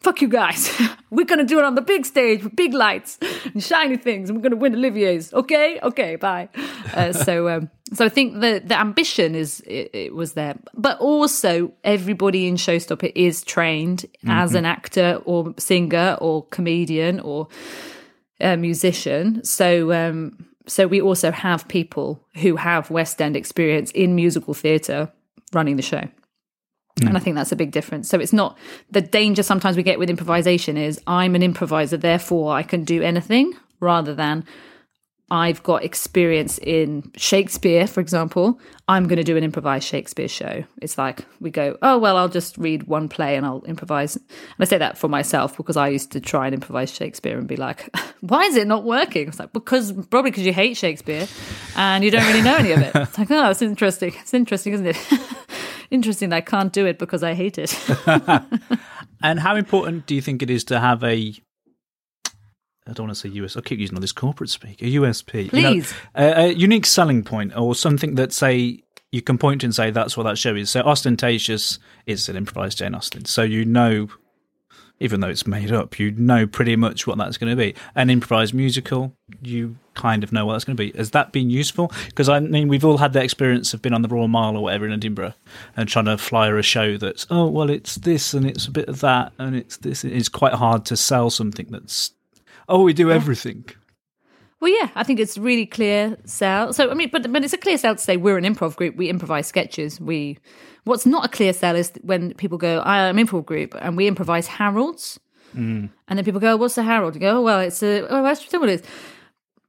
[0.00, 0.70] fuck you guys.
[1.10, 3.18] We're gonna do it on the big stage with big lights
[3.52, 5.32] and shiny things and we're gonna win olivier's.
[5.32, 5.80] Okay?
[5.82, 6.48] Okay bye.
[6.92, 10.56] Uh, so um so i think the the ambition is it, it was there.
[10.74, 17.48] But also everybody in showstopper is trained as an actor or singer or comedian or
[18.38, 19.42] a musician.
[19.44, 25.10] So um so we also have people who have west end experience in musical theatre
[25.54, 26.06] running the show
[27.02, 27.22] and I mm.
[27.22, 28.08] think that's a big difference.
[28.08, 28.56] So it's not
[28.90, 33.02] the danger sometimes we get with improvisation is I'm an improviser, therefore I can do
[33.02, 34.44] anything, rather than
[35.30, 38.58] I've got experience in Shakespeare, for example.
[38.88, 40.64] I'm going to do an improvised Shakespeare show.
[40.80, 44.16] It's like we go, oh, well, I'll just read one play and I'll improvise.
[44.16, 44.26] And
[44.58, 47.56] I say that for myself because I used to try and improvise Shakespeare and be
[47.56, 49.28] like, why is it not working?
[49.28, 51.28] It's like, because probably because you hate Shakespeare
[51.76, 52.92] and you don't really know any of it.
[53.08, 54.14] It's like, oh, it's interesting.
[54.20, 54.96] It's interesting, isn't it?
[55.90, 57.76] interesting I can't do it because I hate it.
[59.22, 61.34] And how important do you think it is to have a?
[62.86, 63.56] I don't want to say US.
[63.56, 64.80] I keep using all this corporate speak.
[64.80, 65.94] A USP, you know, Please.
[66.14, 69.90] a, a unique selling point, or something that say you can point to and say
[69.90, 70.70] that's what that show is.
[70.70, 73.24] So Austentatious is an improvised Jane Austen.
[73.24, 74.08] So you know,
[75.00, 77.74] even though it's made up, you know pretty much what that's going to be.
[77.94, 80.96] An improvised musical, you kind of know what that's going to be.
[80.96, 81.92] Has that been useful?
[82.06, 84.62] Because I mean, we've all had the experience of being on the Royal Mile or
[84.62, 85.34] whatever in Edinburgh
[85.76, 88.88] and trying to flyer a show that's oh well, it's this and it's a bit
[88.88, 90.04] of that and it's this.
[90.04, 92.12] It's quite hard to sell something that's
[92.68, 93.64] oh we do everything.
[94.60, 96.72] Well, yeah, I think it's really clear sell.
[96.72, 98.96] So, I mean, but but it's a clear sell to say we're an improv group.
[98.96, 100.00] We improvise sketches.
[100.00, 100.38] We
[100.84, 104.08] what's not a clear sell is when people go, "I'm an improv group," and we
[104.08, 105.20] improvise Harolds,
[106.08, 108.52] and then people go, "What's a Harold?" You go, "Oh, well, it's a oh, that's
[108.52, 108.82] what it is."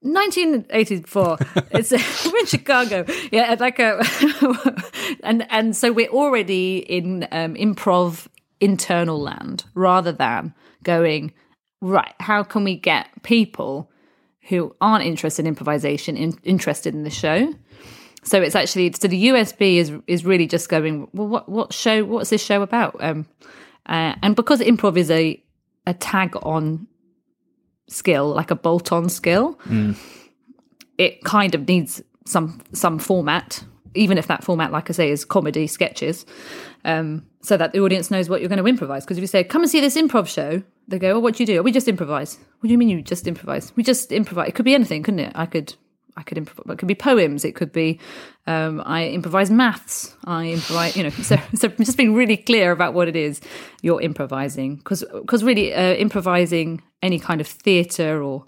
[0.02, 1.38] 1984.
[1.72, 1.92] it's
[2.26, 3.06] we're in Chicago.
[3.32, 4.02] Yeah, like a
[5.24, 8.28] and and so we're already in um, improv
[8.60, 11.34] internal land rather than going
[11.82, 12.14] right.
[12.20, 13.92] How can we get people
[14.50, 17.54] who aren't interested in improvisation in, interested in the show?
[18.24, 21.08] So it's actually so the USP is is really just going.
[21.14, 22.04] Well, what what show?
[22.04, 22.98] What's this show about?
[23.00, 23.28] Um,
[23.86, 25.42] uh, and because improv is a
[25.88, 26.88] a tag on
[27.88, 29.58] skill, like a bolt on skill,
[30.98, 33.64] it kind of needs some some format,
[33.96, 36.26] even if that format, like I say, is comedy sketches,
[36.84, 39.06] um, so that the audience knows what you're going to improvise.
[39.06, 41.44] Because if you say, "Come and see this improv show," they go, "Oh, what do
[41.44, 43.72] you do?" "Oh, we just improvise." What do you mean you just improvise?
[43.76, 44.50] We just improvise.
[44.50, 45.32] It could be anything, couldn't it?
[45.36, 45.74] I could.
[46.18, 46.74] I could improvise.
[46.74, 47.46] It could be poems.
[47.46, 48.00] It could be
[48.48, 50.16] um, I improvise maths.
[50.26, 50.98] I improvise.
[50.98, 53.40] You know, so so just being really clear about what it is
[53.82, 58.46] you're improvising, because because really uh, improvising any kind of theatre or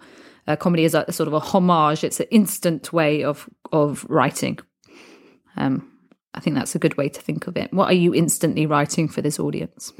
[0.47, 2.03] uh, comedy is a, a sort of a homage.
[2.03, 4.59] It's an instant way of of writing.
[5.57, 5.87] Um,
[6.33, 7.73] I think that's a good way to think of it.
[7.73, 9.93] What are you instantly writing for this audience?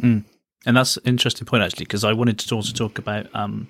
[0.65, 3.67] And that's an interesting point, actually, because I wanted to also talk about um,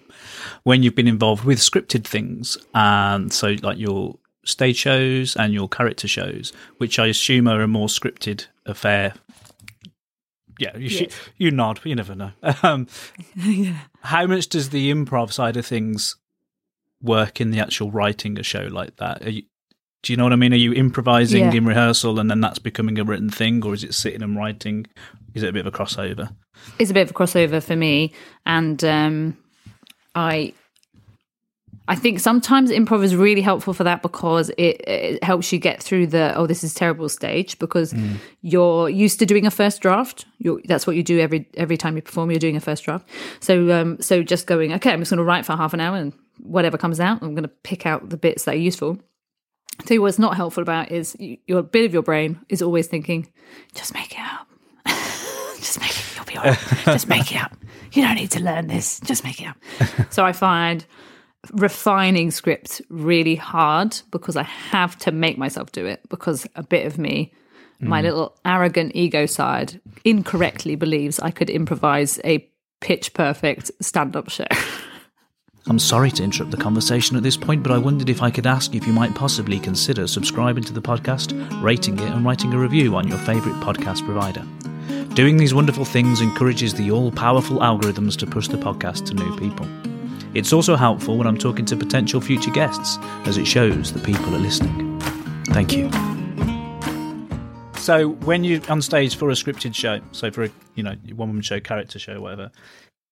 [0.63, 5.69] when you've been involved with scripted things, and so like your stage shows and your
[5.69, 9.13] character shows, which I assume are a more scripted affair.
[10.59, 12.31] Yeah, you, sh- you nod, but you never know.
[12.63, 12.87] Um,
[14.01, 16.15] How much does the improv side of things
[17.01, 19.25] work in the actual writing a show like that?
[19.25, 19.43] Are you,
[20.03, 20.51] do you know what I mean?
[20.53, 21.53] Are you improvising Yeah.
[21.53, 24.87] in rehearsal and then that's becoming a written thing, or is it sitting and writing?
[25.33, 26.35] Is it a bit of a crossover?
[26.77, 28.13] it's a bit of a crossover for me
[28.45, 29.35] and um
[30.13, 30.53] i
[31.87, 35.81] i think sometimes improv is really helpful for that because it, it helps you get
[35.81, 37.95] through the oh this is terrible stage because
[38.41, 41.95] you're used to doing a first draft you're, that's what you do every every time
[41.95, 43.07] you perform you're doing a first draft
[43.39, 45.95] so um so just going okay i'm just going to write for half an hour
[45.97, 48.99] and whatever comes out i'm going to pick out the bits that are useful
[49.79, 52.87] tell you what's not helpful about is you, your bit of your brain is always
[52.87, 53.31] thinking,
[53.73, 54.47] just make it up.
[55.57, 56.15] just make it.
[56.15, 56.85] You'll be all right.
[56.85, 57.55] just make it up.
[57.93, 58.99] You don't need to learn this.
[59.01, 59.57] Just make it up.
[60.11, 60.85] so I find
[61.53, 66.85] refining scripts really hard because I have to make myself do it because a bit
[66.85, 67.33] of me,
[67.79, 68.03] my mm.
[68.03, 72.47] little arrogant ego side, incorrectly believes I could improvise a
[72.79, 74.45] pitch perfect stand up show.
[75.67, 78.47] I'm sorry to interrupt the conversation at this point, but I wondered if I could
[78.47, 82.57] ask if you might possibly consider subscribing to the podcast, rating it, and writing a
[82.57, 84.43] review on your favourite podcast provider.
[85.13, 89.37] Doing these wonderful things encourages the all powerful algorithms to push the podcast to new
[89.37, 89.67] people.
[90.33, 94.33] It's also helpful when I'm talking to potential future guests, as it shows that people
[94.33, 94.99] are listening.
[95.47, 95.91] Thank you.
[97.77, 101.29] So, when you're on stage for a scripted show, so for a you know one
[101.29, 102.51] woman show, character show, whatever,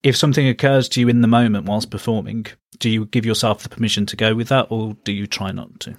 [0.03, 2.45] if something occurs to you in the moment whilst performing,
[2.79, 5.79] do you give yourself the permission to go with that, or do you try not
[5.81, 5.95] to?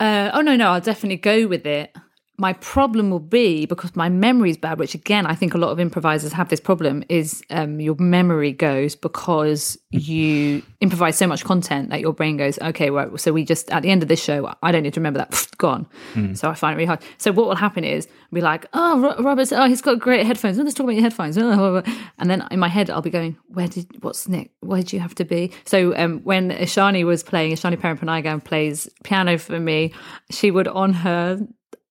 [0.00, 1.94] Uh, oh no, no, I'll definitely go with it.
[2.40, 5.70] My problem will be because my memory is bad, which again I think a lot
[5.70, 7.04] of improvisers have this problem.
[7.08, 12.58] Is um, your memory goes because you improvise so much content that your brain goes,
[12.60, 15.00] okay, well, so we just at the end of this show, I don't need to
[15.00, 15.86] remember that, gone.
[16.34, 17.02] So I find it really hard.
[17.16, 20.24] So what will happen is I'll be like, oh, Ro- Robert's, oh, he's got great
[20.26, 20.58] headphones.
[20.58, 21.36] Let's talk about your headphones.
[22.20, 24.50] And then in my head, I'll be going, where did what's next?
[24.60, 25.52] Where do you have to be?
[25.64, 29.92] So um, when Ishani was playing, Ishani Parampanagan plays piano for me.
[30.30, 31.38] She would on her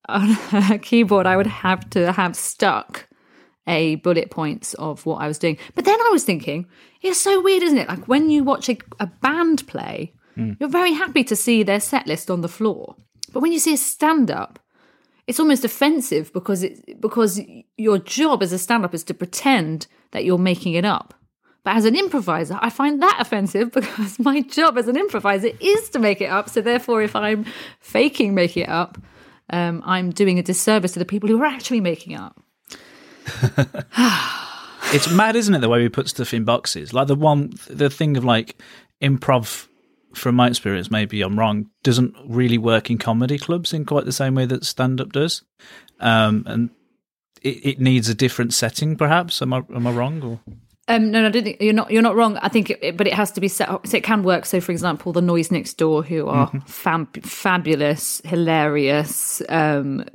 [0.08, 3.08] on her keyboard, I would have to have stuck
[3.67, 5.58] a bullet points of what I was doing.
[5.76, 6.67] But then I was thinking,
[7.02, 7.89] it's so weird, isn't it?
[7.89, 10.54] Like when you watch a, a band play, hmm.
[10.60, 12.96] you're very happy to see their set list on the floor.
[13.34, 14.60] But when you see a stand up,
[15.28, 17.41] it's almost offensive because it because
[17.76, 21.13] your job as a stand up is to pretend that you're making it up.
[21.65, 25.89] But as an improviser, I find that offensive because my job as an improviser is
[25.89, 26.50] to make it up.
[26.50, 27.46] So therefore, if I'm
[27.82, 28.98] faking making it up,
[29.49, 32.39] um, I'm doing a disservice to the people who are actually making up.
[34.93, 36.93] It's mad, isn't it, the way we put stuff in boxes?
[36.93, 38.62] Like the one, the thing of like
[39.01, 39.67] improv,
[40.13, 44.13] from my experience, maybe I'm wrong, doesn't really work in comedy clubs in quite the
[44.13, 45.43] same way that stand up does.
[45.99, 46.69] Um, and
[47.41, 49.41] it, it needs a different setting, perhaps.
[49.41, 50.23] Am I, am I wrong?
[50.23, 50.39] Or?
[50.88, 51.91] Um, no, no, I don't think you're not.
[51.91, 52.38] You're not wrong.
[52.38, 53.86] I think, it, but it has to be set up.
[53.88, 54.45] So it can work.
[54.45, 59.41] So, for example, the Noise Next Door, who are fab- fabulous, hilarious.
[59.50, 60.06] Um,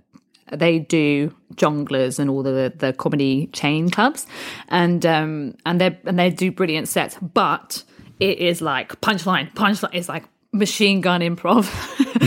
[0.51, 4.27] they do Jongleurs and all the the comedy chain clubs,
[4.69, 7.17] and um, and they and they do brilliant sets.
[7.21, 7.83] But
[8.19, 9.91] it is like punchline, punchline.
[9.93, 11.69] It's like machine gun improv,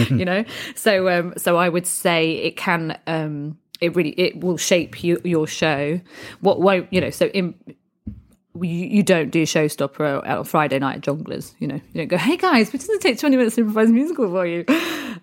[0.17, 0.43] you know.
[0.75, 2.99] So um, so I would say it can.
[3.07, 5.99] Um, it really it will shape you, your show.
[6.39, 7.09] What won't you know?
[7.09, 7.55] So in
[8.61, 11.53] you, you don't do showstopper on Friday night at Jongleurs.
[11.59, 13.93] You know, you don't go, "Hey guys, we just take twenty minutes to improvise a
[13.93, 14.63] musical for you."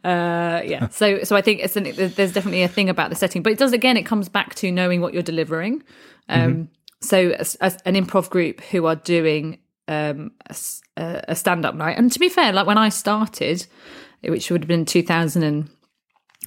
[0.05, 3.43] Uh, yeah, so so I think it's an, there's definitely a thing about the setting,
[3.43, 3.97] but it does again.
[3.97, 5.83] It comes back to knowing what you're delivering.
[6.29, 6.69] Um,
[7.01, 10.55] So as, as an improv group who are doing um, a,
[10.97, 13.67] a- a stand-up night, and to be fair, like when I started,
[14.23, 15.69] which would have been two thousand and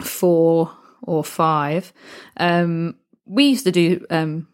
[0.01, 0.71] four
[1.01, 1.91] or five,
[2.37, 2.95] um,
[3.25, 4.47] we used to do um,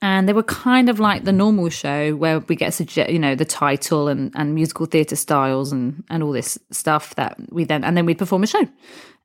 [0.00, 3.44] and they were kind of like the normal show where we get you know the
[3.44, 7.96] title and and musical theatre styles and and all this stuff that we then and
[7.96, 8.66] then we'd perform a show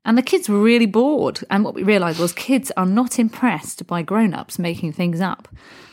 [0.06, 1.40] and the kids were really bored.
[1.50, 5.48] And what we realized was kids are not impressed by grown-ups making things up.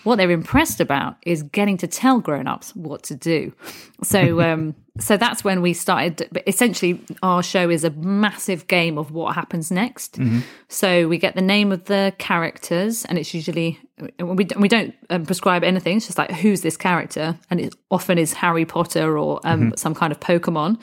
[0.04, 3.52] What they're impressed about is getting to tell grown-ups what to do.
[4.02, 8.98] So um so that's when we started but essentially our show is a massive game
[8.98, 10.18] of what happens next.
[10.68, 13.80] So we get the name of the characters and it's usually
[14.18, 15.96] we don't, we don't um, prescribe anything.
[15.96, 17.38] It's just like who's this character?
[17.48, 20.78] And it often is harry potter or um, some kind of pokemon.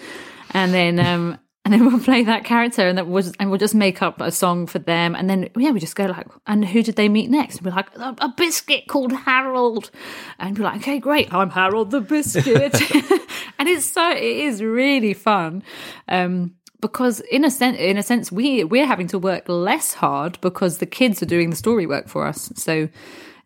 [0.51, 3.60] And then um and then we'll play that character and then we'll just, and we'll
[3.60, 5.16] just make up a song for them.
[5.16, 7.57] And then yeah we just go like and who did they meet next?
[7.57, 9.91] And we're like a, a biscuit called harold.
[10.39, 11.34] And we're like okay great.
[11.34, 12.76] I'm harold the biscuit.
[13.60, 15.64] And it's so it is really fun
[16.07, 20.39] um because in a sense in a sense we we're having to work less hard
[20.39, 22.53] because the kids are doing the story work for us.
[22.55, 22.88] So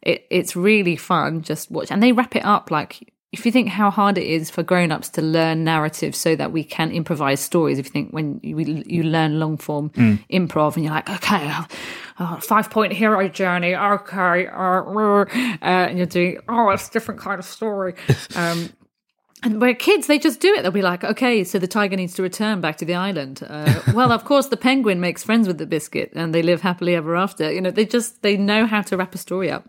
[0.03, 3.67] it, it's really fun just watch and they wrap it up like if you think
[3.67, 7.79] how hard it is for grown-ups to learn narrative so that we can improvise stories
[7.79, 9.89] if you think when you, you learn long form
[10.29, 11.51] improv and you're like okay
[12.19, 15.25] uh, five point hero journey okay uh, uh,
[15.61, 17.95] and you're doing oh it's a different kind of story
[18.36, 18.69] um
[19.43, 20.61] and where kids, they just do it.
[20.61, 23.45] They'll be like, okay, so the tiger needs to return back to the island.
[23.45, 26.95] Uh, well, of course, the penguin makes friends with the biscuit and they live happily
[26.95, 27.51] ever after.
[27.51, 29.67] You know, they just, they know how to wrap a story up.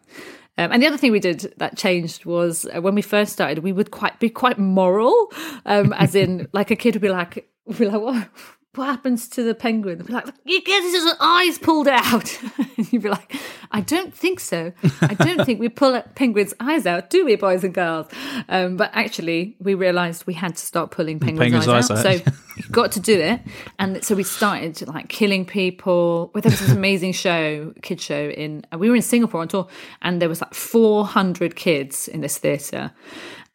[0.57, 3.59] Um, and the other thing we did that changed was uh, when we first started,
[3.59, 5.33] we would quite be quite moral,
[5.67, 8.29] um, as in like a kid would be like, would be like, what?
[8.75, 9.99] What happens to the penguin?
[9.99, 12.39] They'd be like, you get his eyes pulled out.
[12.77, 13.37] and you'd be like,
[13.71, 14.73] I don't think so.
[15.01, 18.07] I don't think we pull a penguin's eyes out, do we, boys and girls?
[18.49, 22.27] Um, but actually, we realised we had to start pulling penguins', penguins' eyes, eyes out.
[22.27, 22.35] out.
[22.35, 23.41] So you got to do it.
[23.79, 26.31] And so we started like killing people.
[26.35, 29.69] Well, there was this amazing show, kid show in, we were in Singapore on tour
[30.03, 32.93] and there was like 400 kids in this theatre.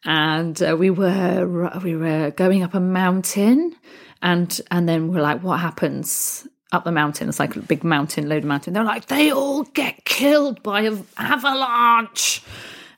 [0.04, 3.76] And uh, we were, we were going up a mountain
[4.22, 6.46] and, and then we're like, what happens?
[6.72, 8.74] Up the mountain, it's like a big mountain, load of mountain.
[8.74, 12.44] They're like, they all get killed by an avalanche.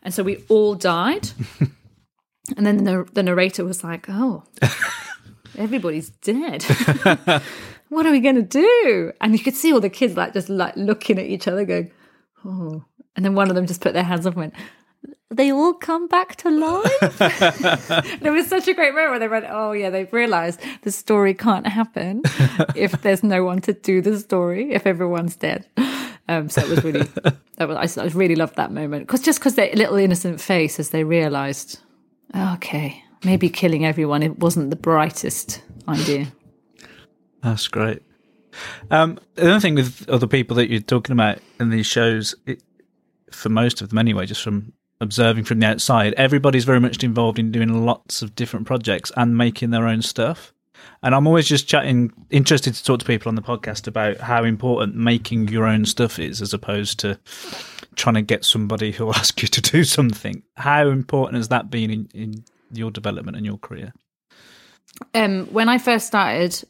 [0.03, 1.31] And so we all died.
[2.57, 4.45] and then the, the narrator was like, oh,
[5.57, 6.63] everybody's dead.
[7.89, 9.13] what are we going to do?
[9.21, 11.91] And you could see all the kids like just like looking at each other, going,
[12.45, 14.55] "Oh!" And then one of them just put their hands up and went,
[15.37, 17.21] "They all come back to life."
[18.23, 21.35] it was such a great moment where they went, "Oh yeah, they've realised the story
[21.35, 22.23] can't happen
[22.77, 25.67] if there's no one to do the story if everyone's dead."
[26.29, 27.03] Um, so it was really,
[27.57, 30.79] that was, I, I really loved that moment because just because their little innocent face
[30.79, 31.81] as they realised,
[32.35, 36.29] okay, maybe killing everyone it wasn't the brightest idea.
[37.43, 38.03] That's great.
[38.91, 42.63] Um, the other thing with other people that you're talking about in these shows, it,
[43.31, 44.73] for most of them anyway, just from
[45.03, 49.37] observing from the outside, everybody's very much involved in doing lots of different projects and
[49.37, 50.55] making their own stuff.
[51.03, 54.45] And I'm always just chatting, interested to talk to people on the podcast about how
[54.45, 57.19] important making your own stuff is, as opposed to
[57.97, 60.43] trying to get somebody who will ask you to do something.
[60.57, 63.93] How important has that been in, in your development and your career?
[65.15, 66.63] Um, when I first started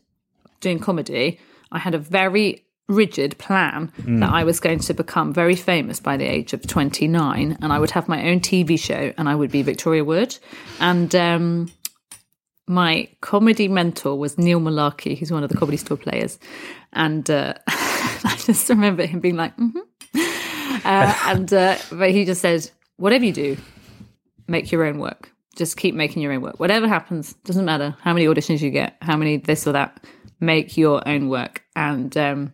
[0.61, 1.39] doing comedy,
[1.71, 6.17] I had a very rigid plan that I was going to become very famous by
[6.17, 9.51] the age of 29 and I would have my own TV show and I would
[9.51, 10.37] be Victoria Wood.
[10.81, 11.73] And um,
[12.67, 16.39] my comedy mentor was Neil Mullarkey, who's one of the comedy store players.
[16.93, 19.79] And uh, I just remember him being like, mm-hmm.
[20.85, 23.57] uh, and uh, but he just said, whatever you do,
[24.49, 25.31] make your own work.
[25.57, 26.59] just keep making your own work.
[26.59, 30.05] Whatever happens, doesn't matter how many auditions you get, how many this or that.
[30.41, 31.63] Make your own work.
[31.77, 32.53] And um,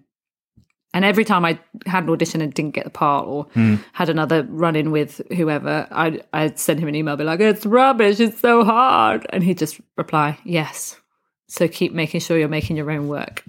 [0.98, 3.46] and every time I had an audition and didn't get the part, or
[3.92, 7.64] had another run in with whoever, I'd I'd send him an email, be like, "It's
[7.64, 8.18] rubbish.
[8.18, 10.96] It's so hard," and he'd just reply, "Yes."
[11.46, 13.44] So keep making sure you're making your own work.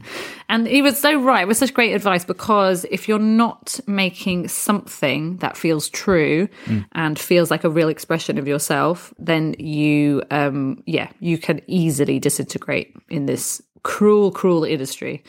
[0.47, 1.41] And he was so right.
[1.41, 6.49] It was such great advice because if you're not making something that feels true
[6.91, 12.19] and feels like a real expression of yourself, then you, um, yeah, you can easily
[12.19, 15.23] disintegrate in this cruel, cruel industry.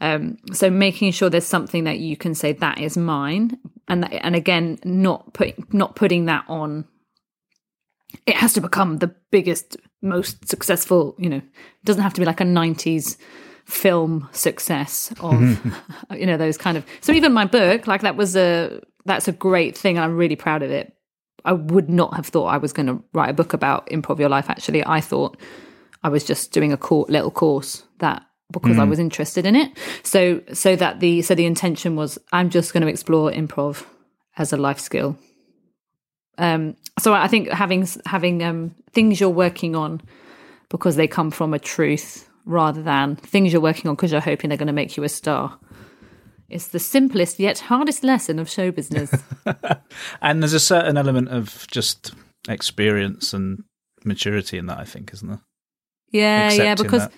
[0.00, 4.12] Um, so making sure there's something that you can say that is mine, and that,
[4.24, 6.86] and again, not put not putting that on
[8.26, 12.24] it has to become the biggest, most successful, you know, it doesn't have to be
[12.24, 13.16] like a 90s
[13.64, 15.60] film success of,
[16.16, 16.84] you know, those kind of.
[17.00, 19.96] So even my book, like that was a, that's a great thing.
[19.96, 20.94] And I'm really proud of it.
[21.44, 24.28] I would not have thought I was going to write a book about improv your
[24.28, 24.50] life.
[24.50, 25.38] Actually, I thought
[26.02, 29.76] I was just doing a cour little course that because I was interested in it.
[30.02, 33.84] So, so that the, so the intention was I'm just going to explore improv
[34.36, 35.16] as a life skill
[36.40, 40.00] um, so I think having having um, things you're working on
[40.70, 44.48] because they come from a truth rather than things you're working on because you're hoping
[44.48, 45.58] they're going to make you a star.
[46.48, 49.14] It's the simplest yet hardest lesson of show business.
[50.22, 52.14] And there's a certain element of just
[52.48, 53.64] experience and
[54.04, 55.40] maturity in that, I think, isn't there?
[56.10, 57.12] yeah, yeah, because that.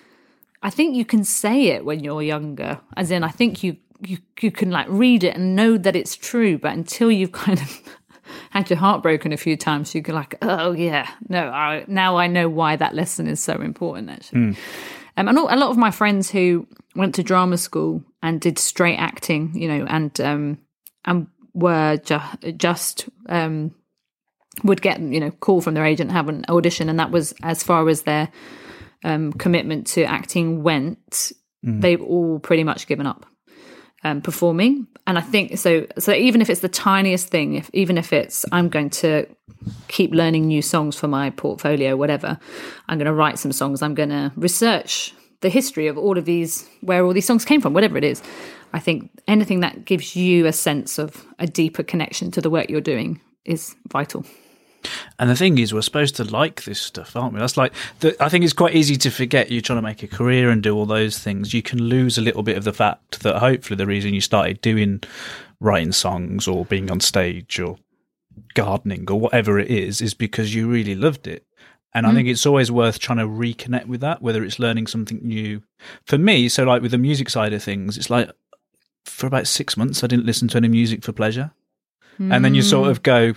[0.63, 2.79] I think you can say it when you're younger.
[2.95, 6.15] As in, I think you you you can like read it and know that it's
[6.15, 7.81] true, but until you've kind of
[8.49, 12.17] had your heart broken a few times, you go like, oh yeah, no, I, now
[12.17, 14.09] I know why that lesson is so important.
[14.09, 14.39] Actually,
[15.17, 18.97] um, and a lot of my friends who went to drama school and did straight
[18.97, 20.57] acting, you know, and um,
[21.05, 23.75] and were ju- just um,
[24.63, 27.63] would get you know call from their agent, have an audition, and that was as
[27.63, 28.29] far as their
[29.03, 31.31] um, commitment to acting went.
[31.61, 33.25] They've all pretty much given up
[34.03, 35.87] um, performing, and I think so.
[35.97, 39.25] So even if it's the tiniest thing, if even if it's I'm going to
[39.87, 42.37] keep learning new songs for my portfolio, whatever,
[42.89, 43.81] I'm going to write some songs.
[43.81, 47.61] I'm going to research the history of all of these, where all these songs came
[47.61, 48.21] from, whatever it is.
[48.73, 52.69] I think anything that gives you a sense of a deeper connection to the work
[52.69, 54.25] you're doing is vital.
[55.19, 57.39] And the thing is, we're supposed to like this stuff, aren't we?
[57.39, 60.07] That's like, the, I think it's quite easy to forget you're trying to make a
[60.07, 61.53] career and do all those things.
[61.53, 64.61] You can lose a little bit of the fact that hopefully the reason you started
[64.61, 65.03] doing
[65.59, 67.77] writing songs or being on stage or
[68.53, 71.45] gardening or whatever it is, is because you really loved it.
[71.93, 72.17] And I mm-hmm.
[72.17, 75.61] think it's always worth trying to reconnect with that, whether it's learning something new.
[76.05, 78.31] For me, so like with the music side of things, it's like
[79.05, 81.51] for about six months, I didn't listen to any music for pleasure.
[82.19, 82.91] And then you sort mm.
[82.91, 83.33] of go,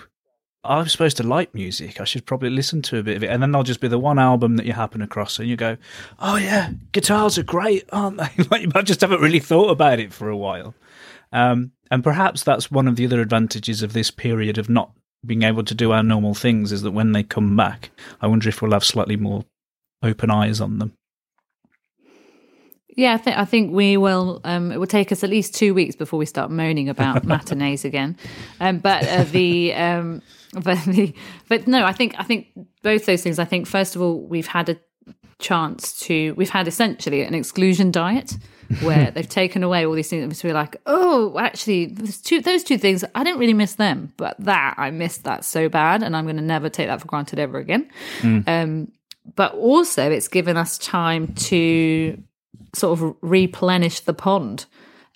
[0.68, 2.00] I'm supposed to like music.
[2.00, 3.30] I should probably listen to a bit of it.
[3.30, 5.76] And then there'll just be the one album that you happen across and you go,
[6.18, 8.44] oh, yeah, guitars are great, aren't they?
[8.50, 10.74] like, you just haven't really thought about it for a while.
[11.32, 14.92] Um, and perhaps that's one of the other advantages of this period of not
[15.24, 17.90] being able to do our normal things is that when they come back,
[18.20, 19.44] I wonder if we'll have slightly more
[20.02, 20.92] open eyes on them.
[22.96, 24.40] Yeah, I think I think we will.
[24.44, 27.84] Um, it will take us at least two weeks before we start moaning about matinees
[27.84, 28.16] again.
[28.58, 31.14] Um, but uh, the um, but the
[31.48, 32.48] but no, I think I think
[32.82, 33.38] both those things.
[33.38, 34.78] I think first of all, we've had a
[35.38, 38.36] chance to we've had essentially an exclusion diet
[38.80, 40.40] where they've taken away all these things.
[40.40, 44.12] So we're like, oh, actually, those two, those two things, I didn't really miss them,
[44.16, 47.06] but that I missed that so bad, and I'm going to never take that for
[47.06, 47.90] granted ever again.
[48.46, 48.92] Um,
[49.34, 52.22] but also, it's given us time to
[52.74, 54.66] sort of replenish the pond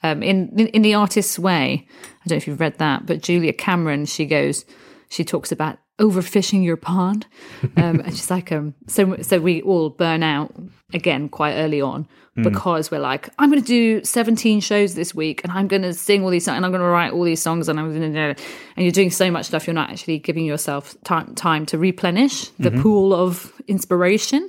[0.02, 1.86] um, in, in in the artist's way.
[1.90, 4.64] I don't know if you've read that, but Julia Cameron, she goes,
[5.10, 7.26] she talks about overfishing your pond,
[7.76, 10.54] um, and she's like, um, so so we all burn out
[10.94, 12.08] again quite early on
[12.42, 15.92] because we're like, I'm going to do 17 shows this week, and I'm going to
[15.92, 18.12] sing all these songs, and I'm going to write all these songs, and I'm going
[18.12, 18.36] to, and
[18.76, 22.70] you're doing so much stuff, you're not actually giving yourself time time to replenish the
[22.70, 24.48] pool of inspiration.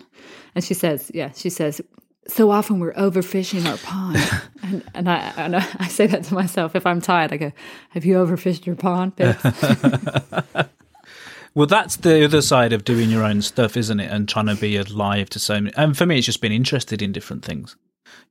[0.53, 1.82] And she says, yeah, she says,
[2.28, 4.17] so often we're overfishing our pond.
[4.63, 6.76] and, and, I, and I I say that to myself.
[6.76, 7.51] If I'm tired, I go,
[7.89, 9.13] have you overfished your pond.
[11.53, 14.09] Well, that's the other side of doing your own stuff, isn't it?
[14.09, 15.76] And trying to be alive to so many.
[15.76, 17.76] And for me, it's just been interested in different things,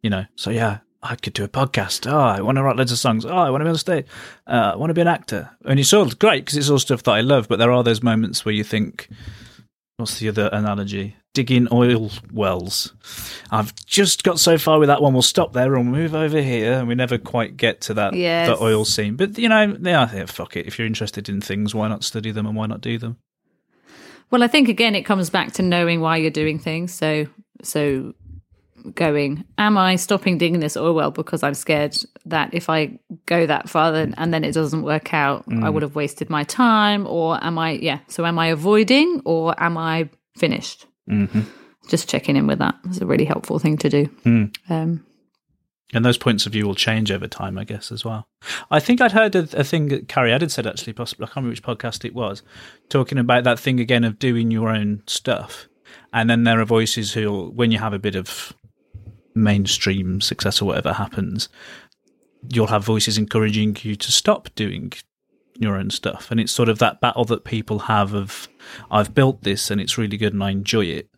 [0.03, 0.25] you know.
[0.37, 2.11] So yeah, I could do a podcast.
[2.11, 3.27] Oh, I want to write loads of songs.
[3.27, 4.07] Oh, I want to be on stage.
[4.47, 5.51] Uh, I want to be an actor.
[5.67, 7.47] And it's all great because it's all stuff that I love.
[7.47, 9.09] But there are those moments where you think,
[9.99, 11.17] what's the other analogy?
[11.33, 12.93] Digging oil wells.
[13.51, 15.13] I've just got so far with that one.
[15.13, 18.49] We'll stop there and move over here, and we never quite get to that Yes.
[18.49, 19.15] the oil scene.
[19.15, 20.67] But you know, yeah, I think fuck it.
[20.67, 23.17] If you're interested in things, why not study them and why not do them?
[24.31, 26.93] Well, I think again it comes back to knowing why you're doing things.
[26.93, 27.27] So
[27.63, 28.15] so
[28.95, 33.47] going, am I stopping digging this oil well because I'm scared that if I go
[33.47, 35.73] that far then, and then it doesn't work out, I mm.
[35.73, 37.07] would have wasted my time?
[37.07, 40.87] Or am I, yeah, so am I avoiding or am I finished?
[41.11, 41.41] Mm-hmm.
[41.89, 44.51] Just checking in with that is a really helpful thing to do.
[44.69, 45.05] Um,
[45.93, 48.29] And those points of view will change over time, I guess, as well.
[48.71, 51.37] I think I'd heard a, a thing that Cariad had said, actually, possibly, I can't
[51.37, 52.43] remember which podcast it was,
[52.89, 55.67] talking about that thing again of doing your own stuff.
[56.13, 58.53] And then there are voices who, when you have a bit of
[59.35, 61.49] mainstream success or whatever happens,
[62.49, 64.93] you'll have voices encouraging you to stop doing
[65.59, 66.31] your own stuff.
[66.31, 68.49] And it's sort of that battle that people have of,
[68.91, 71.09] I've built this and it's really good and I enjoy it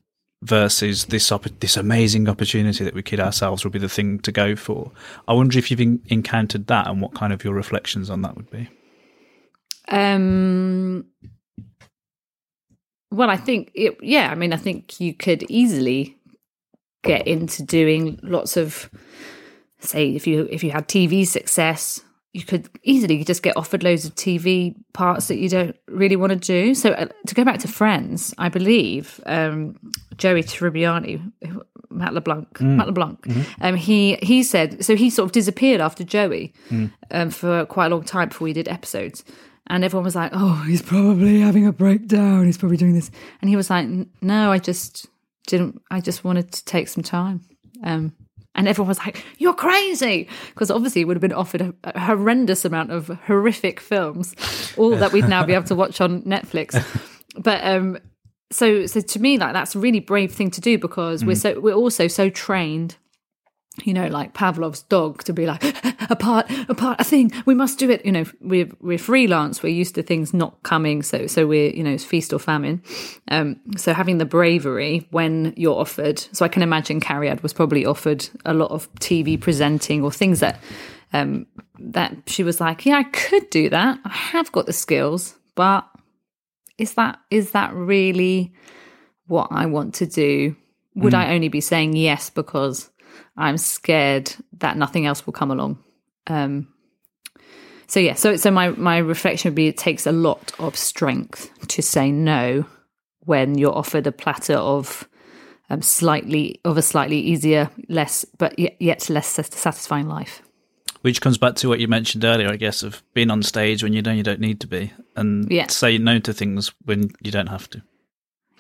[0.43, 4.33] versus this opp- this amazing opportunity that we kid ourselves will be the thing to
[4.33, 4.91] go for.
[5.29, 8.37] I wonder if you've en- encountered that and what kind of your reflections on that
[8.37, 8.69] would be.
[9.89, 11.07] Um,
[13.11, 16.17] well, I think, it, yeah, I mean, I think you could easily
[17.05, 18.91] get into doing lots of,
[19.81, 22.01] say, if you if you had TV success,
[22.33, 26.31] you could easily just get offered loads of TV parts that you don't really want
[26.31, 26.75] to do.
[26.75, 29.77] So uh, to go back to Friends, I believe um,
[30.17, 31.31] Joey Tribbiani,
[31.91, 33.27] Matt LeBlanc, Matt LeBlanc,
[33.61, 36.55] um, he he said so he sort of disappeared after Joey
[37.11, 39.25] um, for quite a long time before we did episodes.
[39.69, 42.47] And everyone was like, "Oh, he's probably having a breakdown.
[42.47, 43.11] He's probably doing this."
[43.41, 43.87] And he was like,
[44.21, 45.07] "No, I just
[45.47, 45.81] didn't.
[45.91, 47.43] I just wanted to take some time."
[47.85, 48.13] Um,
[48.55, 52.01] and everyone was like, "You're crazy," because obviously he would have been offered a, a
[52.01, 54.35] horrendous amount of horrific films,
[54.77, 56.77] all that we'd now be able to watch on Netflix.
[57.37, 57.99] But um,
[58.51, 61.59] so so to me, like that's a really brave thing to do because we're so
[61.61, 62.97] we're also so trained
[63.85, 65.63] you know, like Pavlov's dog to be like
[66.11, 67.33] a part, a part, a thing.
[67.47, 68.05] We must do it.
[68.05, 69.63] You know, we're we're freelance.
[69.63, 72.83] We're used to things not coming, so so we're you know it's feast or famine.
[73.29, 76.19] Um, so having the bravery when you're offered.
[76.33, 80.41] So I can imagine Cariad was probably offered a lot of TV presenting or things
[80.41, 80.61] that
[81.13, 81.47] um
[81.79, 83.99] that she was like, yeah, I could do that.
[84.05, 85.89] I have got the skills, but
[86.79, 88.53] is that is that really
[89.27, 90.57] what I want to do?
[90.95, 92.91] Would I only be saying yes because
[93.37, 95.79] I'm scared that nothing else will come along.
[96.27, 96.69] Um,
[97.87, 101.51] so yeah, so so my my reflection would be it takes a lot of strength
[101.69, 102.65] to say no
[103.21, 105.09] when you're offered a platter of
[105.71, 110.43] um, slightly of a slightly easier, less but yet, yet less satisfying life.
[111.03, 113.93] Which comes back to what you mentioned earlier, I guess, of being on stage when
[113.93, 115.67] you know you don't need to be, and Yeah.
[115.67, 117.83] say no to things when you don't have to.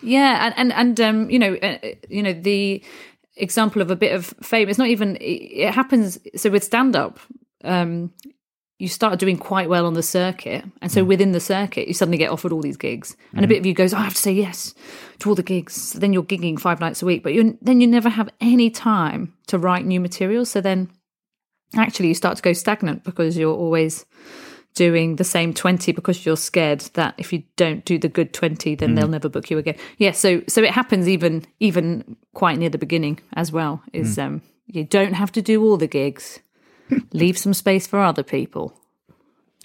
[0.02, 2.82] Yeah, and and, and um, you know, uh, you know the
[3.36, 4.68] example of a bit of fame.
[4.68, 5.16] It's not even.
[5.16, 6.18] It, it happens.
[6.36, 7.18] So with stand up,
[7.64, 8.12] um,
[8.78, 12.18] you start doing quite well on the circuit, and so within the circuit, you suddenly
[12.18, 14.20] get offered all these gigs, and a bit of you goes, "Oh, "I have to
[14.20, 14.74] say yes
[15.20, 17.80] to all the gigs." So then you're gigging five nights a week, but you then
[17.80, 20.44] you never have any time to write new material.
[20.44, 20.90] So then,
[21.76, 24.04] actually, you start to go stagnant because you're always
[24.74, 28.74] doing the same 20 because you're scared that if you don't do the good 20
[28.74, 32.70] then they'll never book you again yeah so so it happens even even quite near
[32.70, 36.40] the beginning as well is um you don't have to do all the gigs
[37.12, 38.78] leave some space for other people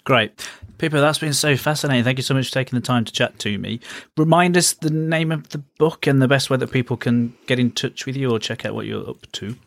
[0.03, 0.47] Great.
[0.78, 2.05] people that's been so fascinating.
[2.05, 3.82] Thank you so much for taking the time to chat to me.
[4.16, 7.60] Remind us the name of the book and the best way that people can get
[7.60, 9.58] in touch with you or check out what you're up to.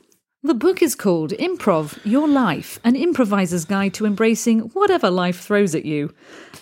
[0.42, 5.74] The book is called improv your life an improviser's guide to embracing whatever life throws
[5.74, 6.12] at you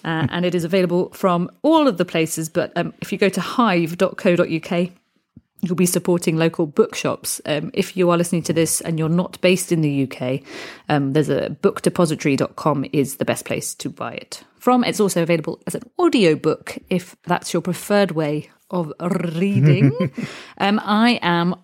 [0.05, 3.29] uh, and it is available from all of the places but um, if you go
[3.29, 4.91] to hive.co.uk
[5.61, 7.41] you'll be supporting local bookshops.
[7.45, 10.41] Um, if you are listening to this and you're not based in the UK,
[10.89, 14.85] um, there's a bookdepository.com is the best place to buy it from.
[14.85, 19.93] It's also available as an audiobook if that's your preferred way of reading.
[20.59, 21.55] um, I am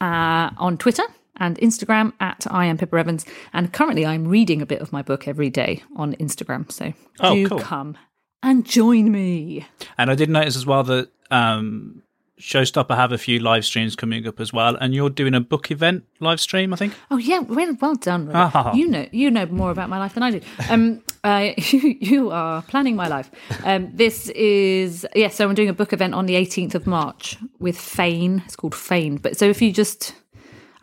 [0.00, 1.04] uh, on Twitter
[1.36, 5.02] and Instagram at I am Pippa Evans, and currently I'm reading a bit of my
[5.02, 6.70] book every day on Instagram.
[6.70, 7.58] So Oh, do cool.
[7.58, 7.96] come
[8.42, 9.66] and join me.
[9.98, 12.02] And I did notice as well that um,
[12.40, 15.70] Showstopper have a few live streams coming up as well, and you're doing a book
[15.70, 16.94] event live stream, I think.
[17.10, 18.30] Oh yeah, well, well done.
[18.34, 18.74] Ah.
[18.74, 20.40] You know, you know more about my life than I do.
[20.68, 23.30] Um, uh, you, you are planning my life.
[23.64, 25.28] Um, this is yeah.
[25.28, 28.42] So I'm doing a book event on the 18th of March with Fane.
[28.46, 29.16] It's called Fane.
[29.16, 30.14] But so if you just,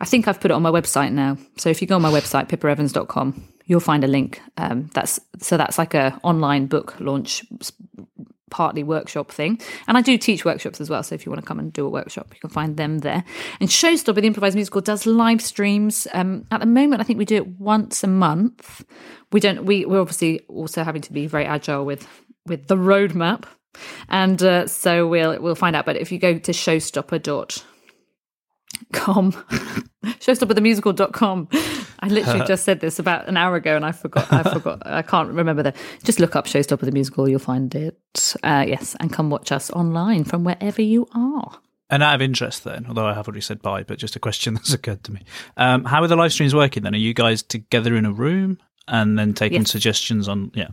[0.02, 1.38] I think I've put it on my website now.
[1.56, 4.42] So if you go on my website pippaevans.com, you'll find a link.
[4.56, 7.44] Um, that's so that's like a online book launch
[8.50, 9.60] partly workshop thing.
[9.86, 11.04] And I do teach workshops as well.
[11.04, 13.22] So if you want to come and do a workshop, you can find them there.
[13.60, 16.08] And Showstopper, the improvised musical, does live streams.
[16.12, 18.84] Um, at the moment, I think we do it once a month.
[19.30, 19.64] We don't.
[19.64, 22.08] We we're obviously also having to be very agile with
[22.46, 23.44] with the roadmap.
[24.08, 25.86] And uh, so we'll we'll find out.
[25.86, 26.52] But if you go to
[28.92, 29.32] showstopper.com,
[30.04, 31.48] showstopperthemusical.com,
[32.00, 34.32] I literally just said this about an hour ago and I forgot.
[34.32, 34.82] I forgot.
[34.86, 35.76] I can't remember that.
[36.02, 38.34] Just look up Showstopper the Musical, you'll find it.
[38.42, 41.58] Uh, yes, and come watch us online from wherever you are.
[41.90, 44.54] And out of interest, then, although I have already said bye, but just a question
[44.54, 45.24] that's occurred to me:
[45.56, 46.82] um, How are the live streams working?
[46.84, 48.58] Then, are you guys together in a room
[48.88, 49.70] and then taking Yes.
[49.70, 50.50] suggestions on?
[50.54, 50.68] Yeah,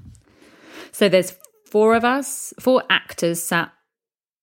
[0.93, 1.33] So there's
[1.69, 3.71] four of us, four actors sat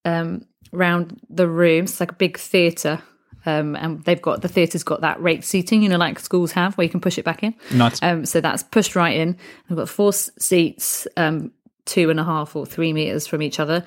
[0.05, 1.85] um, around the room.
[1.85, 3.01] It's like a big theatre.
[3.47, 6.77] Um, and they've got the theatre's got that rate seating, you know, like schools have,
[6.77, 7.55] where you can push it back in.
[7.73, 7.97] nice.
[8.03, 9.37] Um, so that's pushed right in.
[9.69, 11.51] We've got four s- seats, um,
[11.85, 13.85] two and a half or three meters from each other.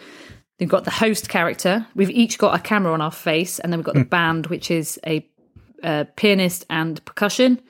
[0.58, 1.86] We've got the host character.
[1.94, 4.70] We've each got a camera on our face, and then we've got the band, which
[4.70, 5.26] is a,
[5.82, 7.60] uh pianist and percussion.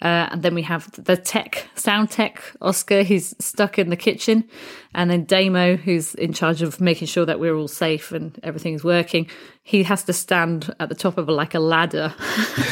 [0.00, 4.48] Uh, and then we have the tech, sound tech, Oscar, who's stuck in the kitchen.
[4.94, 8.74] And then Damo, who's in charge of making sure that we're all safe and everything
[8.74, 9.28] is working.
[9.62, 12.14] He has to stand at the top of a, like a ladder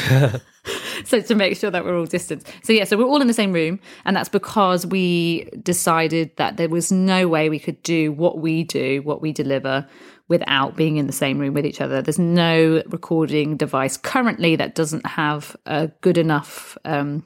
[1.09, 2.43] so to make sure that we're all distant.
[2.63, 6.57] So yeah, so we're all in the same room, and that's because we decided that
[6.57, 9.87] there was no way we could do what we do, what we deliver,
[10.27, 12.01] without being in the same room with each other.
[12.01, 16.77] There's no recording device currently that doesn't have a good enough.
[16.83, 17.25] Um,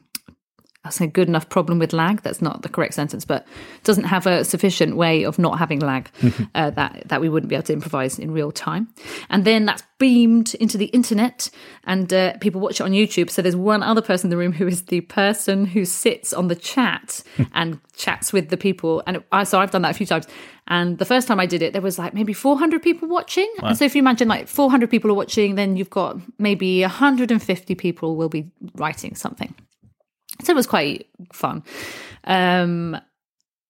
[0.84, 2.23] I say good enough problem with lag.
[2.23, 3.45] That's not the correct sentence, but
[3.84, 6.09] doesn't have a sufficient way of not having lag
[6.55, 8.88] uh, that that we wouldn't be able to improvise in real time.
[9.29, 11.51] And then that's beamed into the internet,
[11.84, 13.29] and uh, people watch it on YouTube.
[13.29, 16.47] So there's one other person in the room who is the person who sits on
[16.47, 17.21] the chat
[17.53, 19.03] and chats with the people.
[19.05, 20.25] And I so I've done that a few times.
[20.67, 23.51] And the first time I did it, there was like maybe 400 people watching.
[23.61, 27.75] And so if you imagine like 400 people are watching, then you've got maybe 150
[27.75, 29.53] people will be writing something.
[30.43, 31.63] So it was quite fun.
[32.23, 32.97] Um,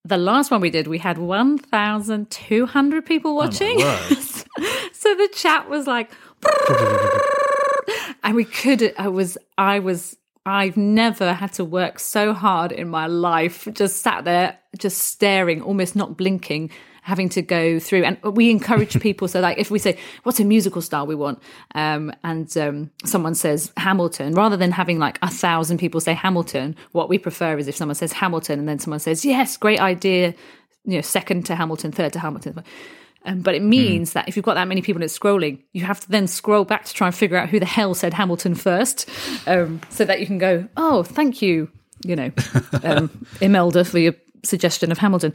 [0.03, 3.77] the last one we did, we had 1,200 people watching.
[3.77, 4.17] word.
[4.93, 6.11] so the chat was like,
[8.23, 12.89] and we could, I was, I was, I've never had to work so hard in
[12.89, 13.67] my life.
[13.73, 16.71] Just sat there, just staring, almost not blinking,
[17.01, 18.03] having to go through.
[18.03, 19.27] And we encourage people.
[19.27, 21.41] so, like, if we say, "What's a musical style we want?"
[21.75, 26.75] Um, and um, someone says Hamilton, rather than having like a thousand people say Hamilton,
[26.93, 30.33] what we prefer is if someone says Hamilton and then someone says, "Yes, great idea,"
[30.85, 32.63] you know, second to Hamilton, third to Hamilton.
[33.23, 35.83] Um, but it means that if you've got that many people and it's scrolling, you
[35.83, 38.55] have to then scroll back to try and figure out who the hell said Hamilton
[38.55, 39.07] first,
[39.45, 41.69] um, so that you can go, oh, thank you,
[42.03, 42.31] you know,
[42.83, 45.33] um, Imelda for your suggestion of Hamilton.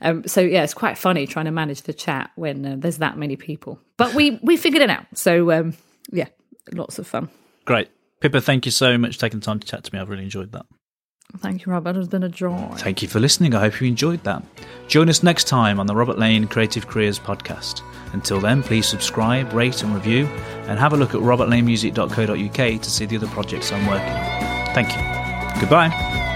[0.00, 3.16] Um, so yeah, it's quite funny trying to manage the chat when uh, there's that
[3.16, 3.78] many people.
[3.96, 5.06] But we we figured it out.
[5.14, 5.74] So um,
[6.10, 6.28] yeah,
[6.72, 7.28] lots of fun.
[7.64, 7.88] Great.
[8.20, 10.00] Pippa, thank you so much for taking the time to chat to me.
[10.00, 10.66] I've really enjoyed that.
[11.36, 11.96] Thank you, Robert.
[11.96, 12.70] It's been a joy.
[12.76, 13.54] Thank you for listening.
[13.54, 14.42] I hope you enjoyed that.
[14.88, 17.82] Join us next time on the Robert Lane Creative Careers podcast.
[18.14, 20.24] Until then, please subscribe, rate, and review,
[20.66, 24.74] and have a look at robertlanemusic.co.uk to see the other projects I'm working on.
[24.74, 25.60] Thank you.
[25.60, 26.27] Goodbye.